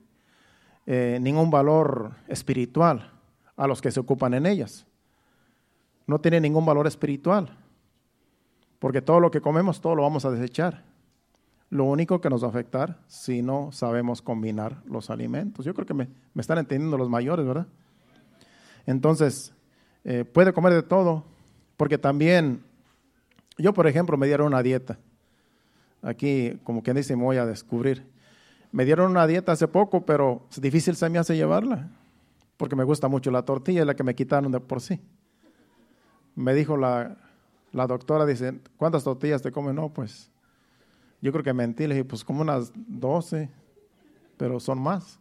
[0.85, 3.13] eh, ningún valor espiritual
[3.55, 4.85] a los que se ocupan en ellas.
[6.05, 7.57] No tienen ningún valor espiritual,
[8.79, 10.83] porque todo lo que comemos, todo lo vamos a desechar.
[11.69, 15.63] Lo único que nos va a afectar si no sabemos combinar los alimentos.
[15.63, 17.67] Yo creo que me, están entendiendo los mayores, ¿verdad?
[18.85, 19.53] Entonces,
[20.03, 21.23] eh, puede comer de todo,
[21.77, 22.63] porque también,
[23.57, 24.97] yo por ejemplo, me dieron una dieta
[26.01, 28.05] aquí, como quien dice, me voy a descubrir.
[28.71, 31.89] Me dieron una dieta hace poco, pero difícil se me hace llevarla,
[32.57, 35.01] porque me gusta mucho la tortilla, es la que me quitaron de por sí.
[36.35, 37.17] Me dijo la,
[37.71, 39.73] la doctora, dice, ¿cuántas tortillas te comes?
[39.73, 40.31] No, pues
[41.21, 43.49] yo creo que mentí, le dije, pues como unas 12,
[44.37, 45.19] pero son más.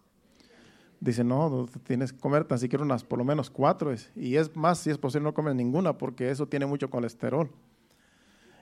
[1.01, 3.93] Dice, no, tienes que comer tan siquiera unas por lo menos cuatro.
[4.15, 7.51] Y es más, si es posible, no comes ninguna, porque eso tiene mucho colesterol.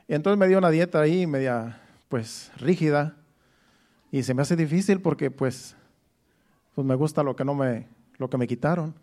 [0.06, 3.16] Entonces me dio una dieta ahí media pues rígida
[4.10, 5.76] y se me hace difícil porque pues,
[6.74, 7.86] pues me gusta lo que no me,
[8.16, 8.94] lo que me quitaron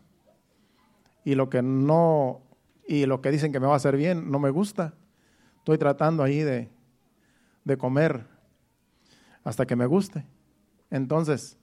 [1.23, 2.41] y lo que no,
[2.87, 4.93] y lo que dicen que me va a hacer bien no me gusta.
[5.57, 6.69] Estoy tratando ahí de,
[7.63, 8.25] de comer
[9.43, 10.25] hasta que me guste.
[10.89, 11.57] Entonces,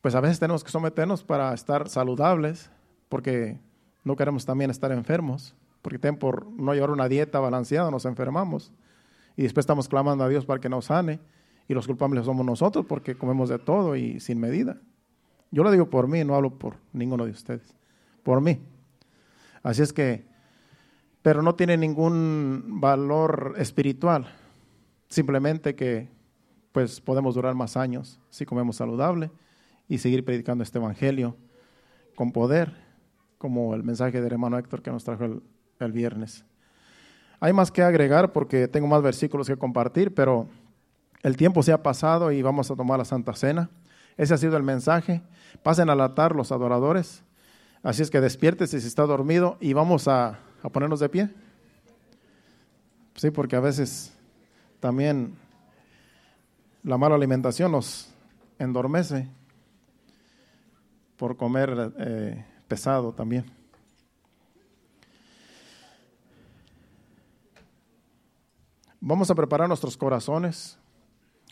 [0.00, 2.70] pues a veces tenemos que someternos para estar saludables,
[3.08, 3.58] porque
[4.04, 8.72] no queremos también estar enfermos, porque por no llevar una dieta balanceada nos enfermamos
[9.36, 11.20] y después estamos clamando a Dios para que nos sane
[11.68, 14.80] y los culpables somos nosotros porque comemos de todo y sin medida.
[15.50, 17.74] Yo lo digo por mí, no hablo por ninguno de ustedes,
[18.22, 18.58] por mí.
[19.62, 20.26] Así es que,
[21.22, 24.26] pero no tiene ningún valor espiritual,
[25.08, 26.08] simplemente que
[26.72, 29.30] pues podemos durar más años si comemos saludable
[29.88, 31.36] y seguir predicando este evangelio
[32.16, 32.74] con poder,
[33.38, 35.42] como el mensaje del hermano Héctor que nos trajo el,
[35.78, 36.44] el viernes.
[37.40, 40.48] Hay más que agregar porque tengo más versículos que compartir, pero
[41.22, 43.70] el tiempo se ha pasado y vamos a tomar la Santa Cena.
[44.16, 45.22] Ese ha sido el mensaje.
[45.62, 47.22] Pasen al altar los adoradores.
[47.82, 51.30] Así es que despiértese si está dormido y vamos a, a ponernos de pie.
[53.14, 54.12] Sí, porque a veces
[54.80, 55.34] también
[56.82, 58.10] la mala alimentación nos
[58.58, 59.28] endormece
[61.16, 63.44] por comer eh, pesado también.
[69.06, 70.78] Vamos a preparar nuestros corazones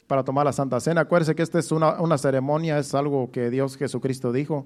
[0.06, 1.02] para tomar la Santa Cena.
[1.02, 4.64] Acuérdense que esta es una, una, ceremonia, es algo que Dios Jesucristo dijo,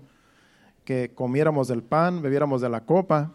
[0.84, 3.32] que comiéramos del pan, bebiéramos de la copa.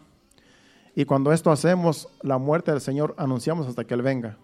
[0.94, 4.38] Y cuando esto hacemos, la muerte del Señor anunciamos hasta que Él venga.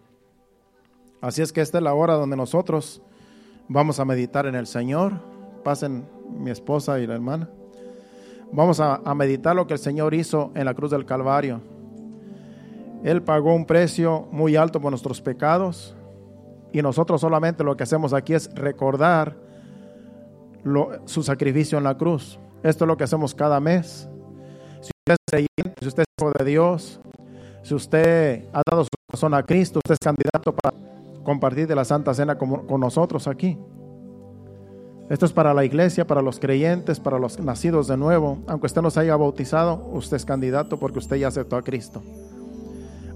[1.22, 3.00] Así es que esta es la hora donde nosotros
[3.66, 5.14] vamos a meditar en el Señor.
[5.64, 6.06] Pasen
[6.38, 7.48] mi esposa y la hermana.
[8.52, 11.77] Vamos a, a meditar lo que el Señor hizo en la cruz del Calvario
[13.04, 15.96] él pagó un precio muy alto por nuestros pecados
[16.72, 19.36] y nosotros solamente lo que hacemos aquí es recordar
[21.04, 22.38] su sacrificio en la cruz.
[22.62, 24.08] Esto es lo que hacemos cada mes.
[24.80, 27.00] Si usted es creyente, si usted es hijo de Dios,
[27.62, 30.76] si usted ha dado su corazón a Cristo, usted es candidato para
[31.22, 33.58] compartir de la Santa Cena con, con nosotros aquí.
[35.08, 38.38] Esto es para la iglesia, para los creyentes, para los nacidos de nuevo.
[38.46, 42.02] Aunque usted no se haya bautizado, usted es candidato porque usted ya aceptó a Cristo.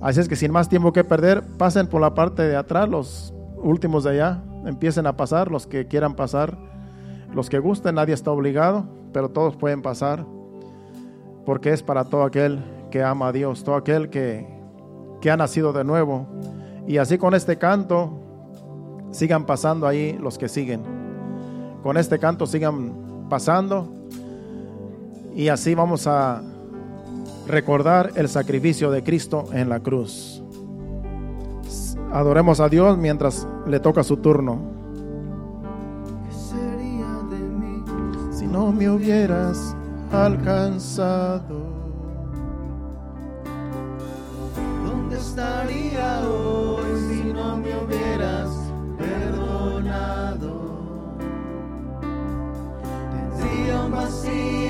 [0.02, 3.32] Así es que sin más tiempo que perder, pasen por la parte de atrás, los
[3.56, 6.58] últimos de allá, empiecen a pasar, los que quieran pasar,
[7.32, 10.26] los que gusten, nadie está obligado, pero todos pueden pasar,
[11.46, 14.46] porque es para todo aquel que ama a Dios, todo aquel que,
[15.20, 16.26] que ha nacido de nuevo.
[16.86, 18.18] Y así con este canto,
[19.12, 20.82] sigan pasando ahí los que siguen.
[21.84, 23.88] Con este canto sigan pasando
[25.34, 26.42] y así vamos a
[27.46, 30.42] recordar el sacrificio de Cristo en la cruz.
[32.12, 34.60] Adoremos a Dios mientras le toca su turno.
[36.28, 37.82] ¿Qué sería de mí?
[38.30, 39.74] Si no me hubieras
[40.12, 41.72] alcanzado,
[44.84, 48.50] ¿Dónde estaría hoy si no me hubieras
[48.98, 50.52] perdonado?
[53.10, 54.61] Tendría un vacío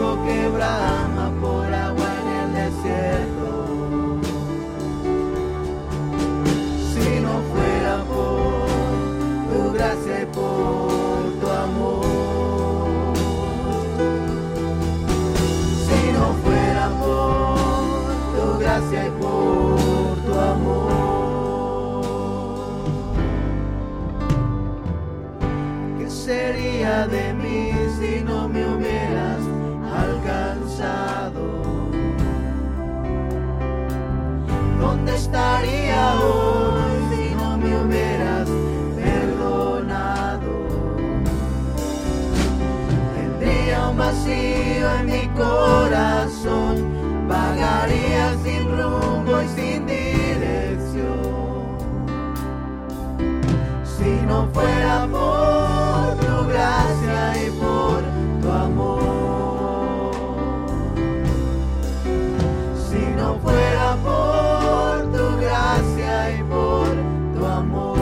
[0.00, 1.09] un ciervo
[45.40, 46.74] corazón,
[47.28, 51.20] vagaría sin rumbo y sin dirección.
[53.84, 58.00] Si no fuera por tu gracia y por
[58.42, 60.12] tu amor.
[62.88, 66.88] Si no fuera por tu gracia y por
[67.34, 67.98] tu amor.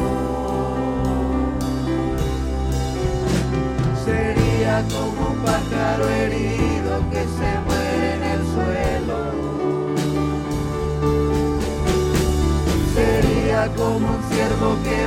[4.04, 6.67] Sería como un pájaro herido
[7.10, 9.18] que se muere en el suelo.
[12.94, 15.06] Sería como un ciervo que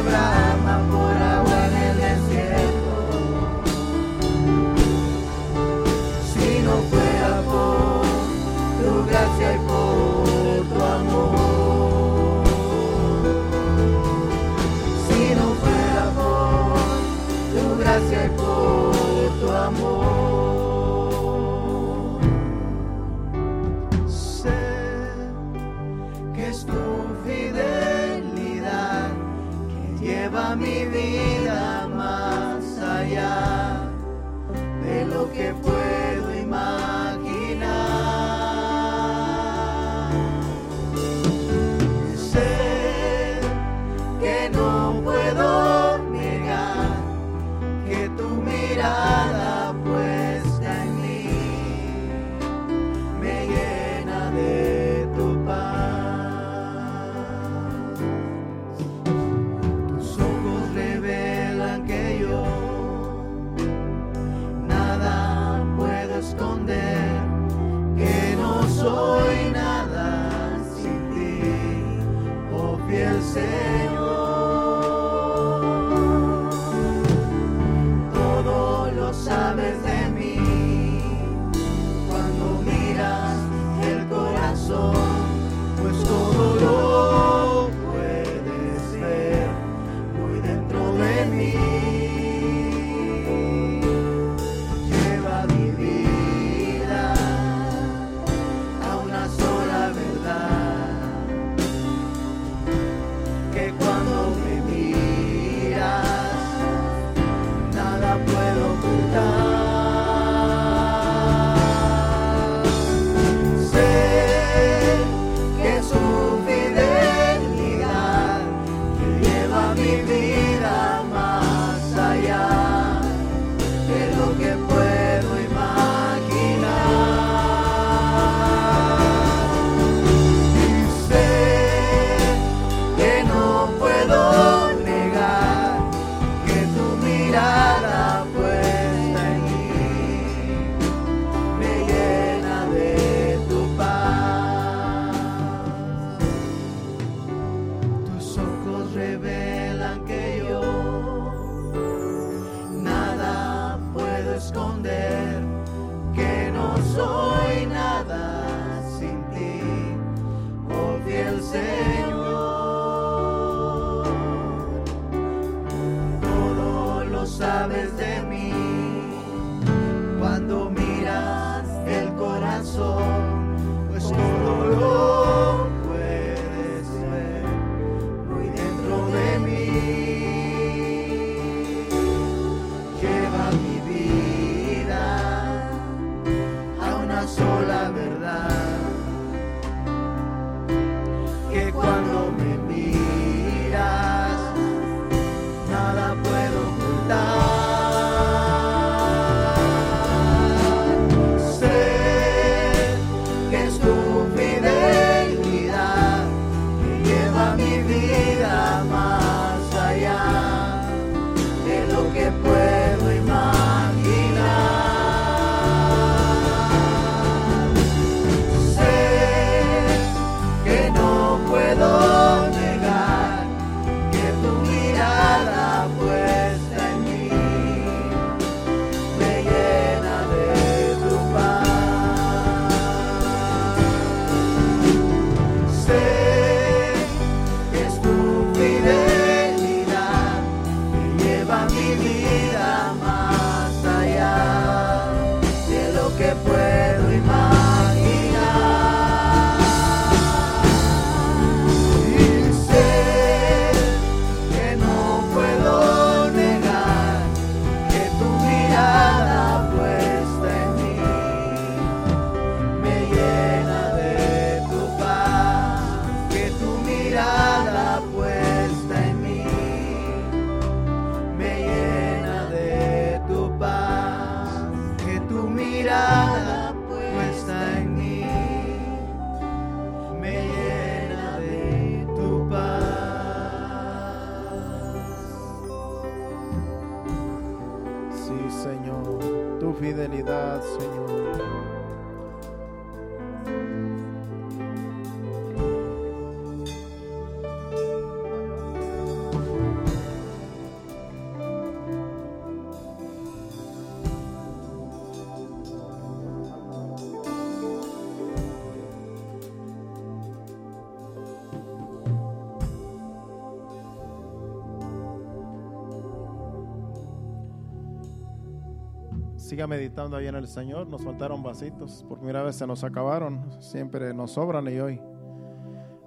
[319.68, 320.88] Meditando ahí en el Señor.
[320.88, 322.06] Nos faltaron vasitos.
[322.08, 323.62] Por primera vez se nos acabaron.
[323.62, 325.02] Siempre nos sobran y hoy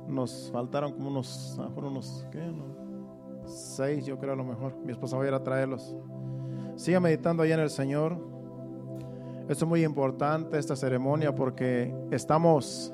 [0.09, 2.27] nos faltaron como unos, a unos,
[3.47, 4.77] seis, yo creo a lo mejor.
[4.85, 5.95] Mi esposa va a ir a traerlos.
[6.77, 8.19] Siga meditando ahí en el Señor.
[9.49, 12.93] Esto es muy importante, esta ceremonia, porque estamos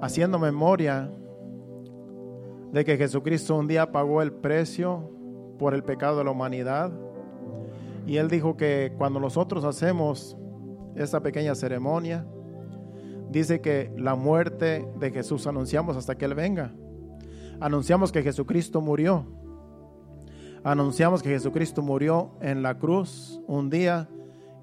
[0.00, 1.10] haciendo memoria
[2.72, 5.10] de que Jesucristo un día pagó el precio
[5.58, 6.90] por el pecado de la humanidad.
[8.06, 10.36] Y Él dijo que cuando nosotros hacemos
[10.94, 12.26] esta pequeña ceremonia,
[13.30, 16.72] dice que la muerte de Jesús anunciamos hasta que Él venga.
[17.60, 19.26] Anunciamos que Jesucristo murió.
[20.62, 24.08] Anunciamos que Jesucristo murió en la cruz un día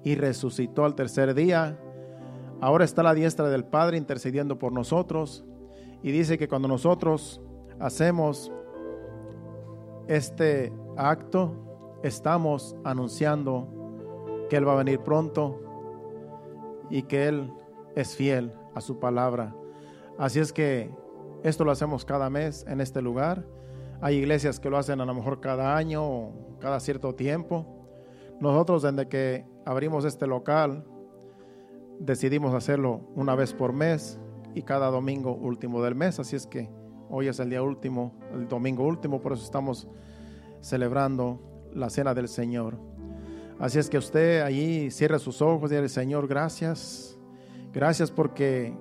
[0.02, 1.78] y resucitó al tercer día.
[2.60, 5.44] Ahora está la diestra del Padre intercediendo por nosotros.
[6.02, 7.40] Y dice que cuando nosotros
[7.78, 8.52] hacemos
[10.06, 11.63] este acto,
[12.04, 13.66] estamos anunciando
[14.50, 15.58] que Él va a venir pronto
[16.90, 17.50] y que Él
[17.96, 19.56] es fiel a su palabra.
[20.18, 20.90] Así es que
[21.42, 23.46] esto lo hacemos cada mes en este lugar.
[24.02, 27.66] Hay iglesias que lo hacen a lo mejor cada año o cada cierto tiempo.
[28.38, 30.84] Nosotros desde que abrimos este local
[31.98, 34.20] decidimos hacerlo una vez por mes
[34.54, 36.20] y cada domingo último del mes.
[36.20, 36.68] Así es que
[37.08, 39.88] hoy es el día último, el domingo último, por eso estamos
[40.60, 42.78] celebrando la cena del Señor.
[43.58, 47.16] Así es que usted allí cierre sus ojos y diga, Señor, gracias.
[47.72, 48.74] Gracias porque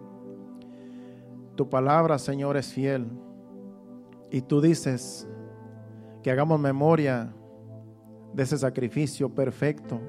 [1.56, 3.08] tu palabra, Señor, es fiel.
[4.32, 5.28] Y tú dices
[6.24, 7.34] que hagamos memoria
[8.34, 10.00] de ese sacrificio perfecto.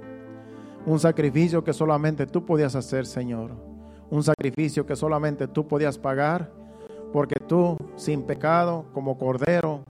[0.87, 3.53] Un sacrificio que solamente tú podías hacer, Señor.
[4.11, 6.51] Un sacrificio que solamente tú podías pagar.
[7.13, 9.85] Porque tú, sin pecado, como cordero,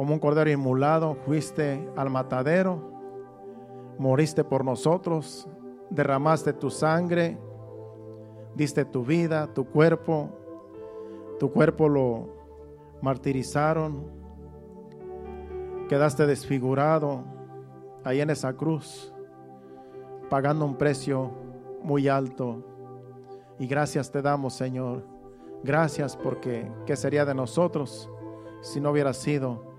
[0.00, 2.90] como un cordero inmulado, fuiste al matadero,
[3.98, 5.46] moriste por nosotros,
[5.90, 7.36] derramaste tu sangre,
[8.54, 10.30] diste tu vida, tu cuerpo,
[11.38, 12.30] tu cuerpo lo
[13.02, 14.06] martirizaron,
[15.86, 17.22] quedaste desfigurado
[18.02, 19.12] ahí en esa cruz,
[20.30, 21.30] pagando un precio
[21.82, 22.64] muy alto.
[23.58, 25.04] Y gracias te damos, Señor,
[25.62, 28.08] Gracias porque qué sería de nosotros
[28.62, 29.69] si no hubiera sido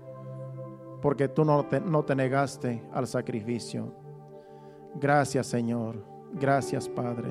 [1.02, 3.92] porque tú no te, no te negaste al sacrificio.
[4.94, 7.28] Gracias Señor, gracias Padre.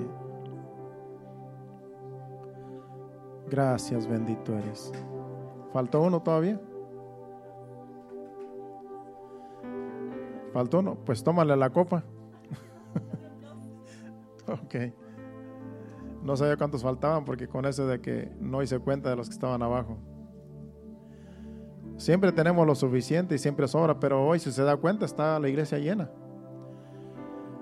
[3.49, 4.91] Gracias, bendito eres.
[5.73, 6.59] ¿Faltó uno todavía?
[10.53, 10.97] ¿Faltó uno?
[11.05, 12.03] Pues tómale la copa.
[14.47, 14.75] ok.
[16.23, 19.33] No sabía cuántos faltaban porque con eso de que no hice cuenta de los que
[19.33, 19.97] estaban abajo.
[22.01, 25.47] Siempre tenemos lo suficiente y siempre sobra, pero hoy si se da cuenta está la
[25.49, 26.09] iglesia llena.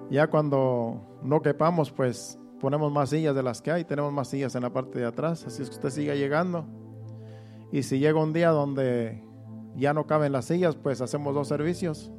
[0.10, 4.56] Ya cuando no quepamos, pues ponemos más sillas de las que hay, tenemos más sillas
[4.56, 6.64] en la parte de atrás, así es que usted siga llegando.
[7.74, 9.22] Y si llega un día donde
[9.76, 12.10] ya no caben las sillas, pues hacemos dos servicios.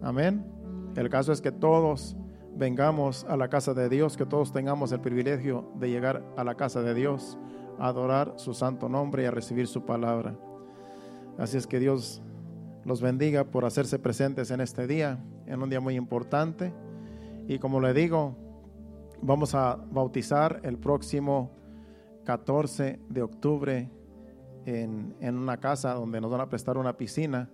[0.00, 0.50] Amén.
[0.96, 2.16] El caso es que todos
[2.56, 6.54] vengamos a la casa de Dios, que todos tengamos el privilegio de llegar a la
[6.54, 7.36] casa de Dios,
[7.78, 10.34] a adorar su santo nombre y a recibir su palabra.
[11.38, 12.22] Así es que Dios
[12.84, 16.72] los bendiga por hacerse presentes en este día, en un día muy importante.
[17.48, 18.36] Y como le digo,
[19.20, 21.50] vamos a bautizar el próximo
[22.24, 23.90] 14 de octubre
[24.66, 27.50] en, en, una casa donde nos van a prestar una piscina.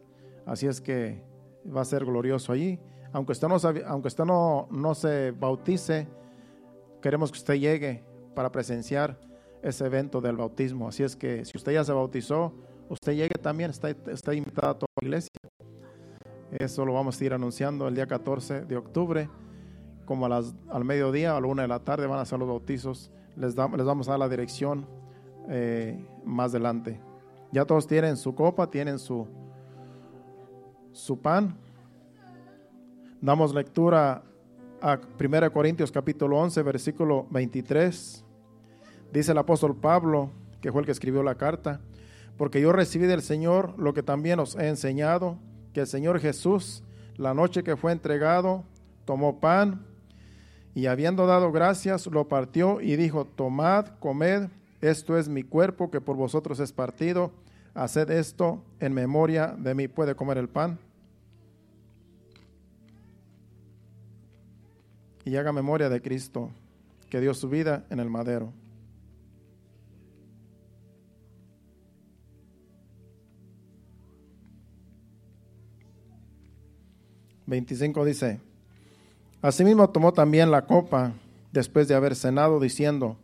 [0.46, 1.22] Así es que
[1.64, 2.78] va a ser glorioso allí.
[3.12, 3.56] Aunque usted no,
[3.86, 6.06] aunque usted no, no se bautice,
[7.00, 8.04] queremos que usted llegue
[8.34, 9.18] para presenciar
[9.62, 10.88] ese evento del bautismo.
[10.88, 12.54] Así es que si usted ya se bautizó,
[12.90, 15.30] usted llegue también, está, está invitado a toda la iglesia.
[16.50, 19.30] Eso lo vamos a ir anunciando el día 14 de octubre
[20.04, 22.48] como a las, al mediodía, a la una de la tarde van a hacer los
[22.48, 23.12] bautizos.
[23.36, 24.84] Les, les vamos a dar la dirección
[25.48, 27.00] eh, más adelante.
[27.52, 29.28] Ya todos tienen su copa, tienen su,
[30.90, 31.56] su pan.
[33.20, 34.24] Damos lectura
[34.82, 38.24] a 1 Corintios capítulo 11, versículo 23.
[39.12, 40.30] Dice el apóstol Pablo,
[40.60, 41.80] que fue el que escribió la carta,
[42.40, 45.36] porque yo recibí del Señor lo que también os he enseñado,
[45.74, 46.82] que el Señor Jesús,
[47.18, 48.64] la noche que fue entregado,
[49.04, 49.84] tomó pan
[50.74, 54.48] y habiendo dado gracias, lo partió y dijo, tomad, comed,
[54.80, 57.30] esto es mi cuerpo que por vosotros es partido,
[57.74, 59.86] haced esto en memoria de mí.
[59.86, 60.78] ¿Puede comer el pan?
[65.26, 66.48] Y haga memoria de Cristo,
[67.10, 68.50] que dio su vida en el madero.
[77.50, 78.40] Veinticinco dice,
[79.42, 81.14] Asimismo tomó también la copa
[81.50, 83.16] después de haber cenado, diciendo,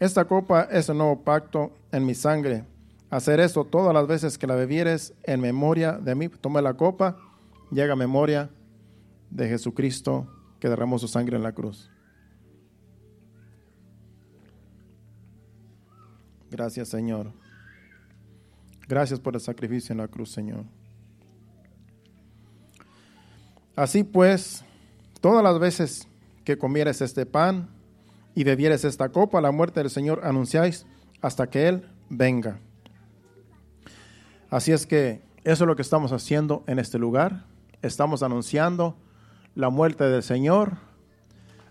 [0.00, 2.64] Esta copa es el nuevo pacto en mi sangre.
[3.08, 6.28] Hacer esto todas las veces que la bebieres en memoria de mí.
[6.28, 7.18] Tome la copa
[7.70, 8.50] y haga memoria
[9.30, 10.26] de Jesucristo
[10.58, 11.88] que derramó su sangre en la cruz.
[16.50, 17.30] Gracias, Señor.
[18.88, 20.64] Gracias por el sacrificio en la cruz, Señor.
[23.78, 24.64] Así pues,
[25.20, 26.08] Todas las veces
[26.44, 27.68] que comieres este pan
[28.34, 30.86] y bebieres esta copa, la muerte del Señor anunciáis
[31.20, 32.58] hasta que Él venga.
[34.50, 37.44] Así es que eso es lo que estamos haciendo en este lugar.
[37.82, 38.96] Estamos anunciando
[39.54, 40.78] la muerte del Señor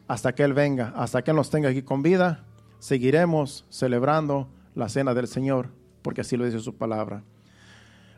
[0.08, 2.44] hasta que Él venga, hasta que Él nos tenga aquí con vida.
[2.80, 5.70] Seguiremos celebrando la cena del Señor,
[6.02, 7.24] porque así lo dice su palabra.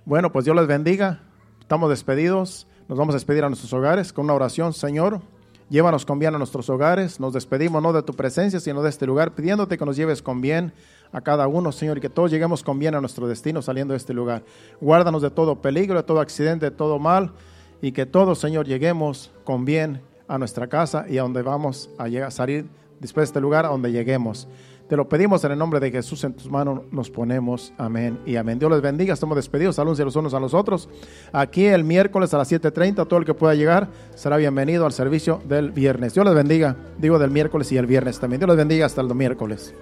[0.05, 1.21] Bueno, pues Dios les bendiga.
[1.59, 2.68] Estamos despedidos.
[2.89, 4.73] Nos vamos a despedir a nuestros hogares con una oración.
[4.73, 5.21] Señor,
[5.69, 7.19] llévanos con bien a nuestros hogares.
[7.19, 10.41] Nos despedimos no de tu presencia, sino de este lugar, pidiéndote que nos lleves con
[10.41, 10.73] bien
[11.11, 13.97] a cada uno, Señor, y que todos lleguemos con bien a nuestro destino saliendo de
[13.99, 14.43] este lugar.
[14.81, 17.31] Guárdanos de todo peligro, de todo accidente, de todo mal,
[17.79, 22.07] y que todos, Señor, lleguemos con bien a nuestra casa y a donde vamos a,
[22.07, 22.65] llegar, salir
[22.99, 24.47] después de este lugar, a donde lleguemos.
[24.89, 27.71] Te lo pedimos en el nombre de Jesús, en tus manos nos ponemos.
[27.77, 28.57] Amén y amén.
[28.57, 30.89] Dios les bendiga, estamos despedidos, saludos los unos a los otros.
[31.31, 35.43] Aquí el miércoles a las 7.30, todo el que pueda llegar será bienvenido al servicio
[35.47, 36.15] del viernes.
[36.15, 38.39] Dios les bendiga, digo del miércoles y el viernes también.
[38.39, 39.75] Dios les bendiga hasta el miércoles.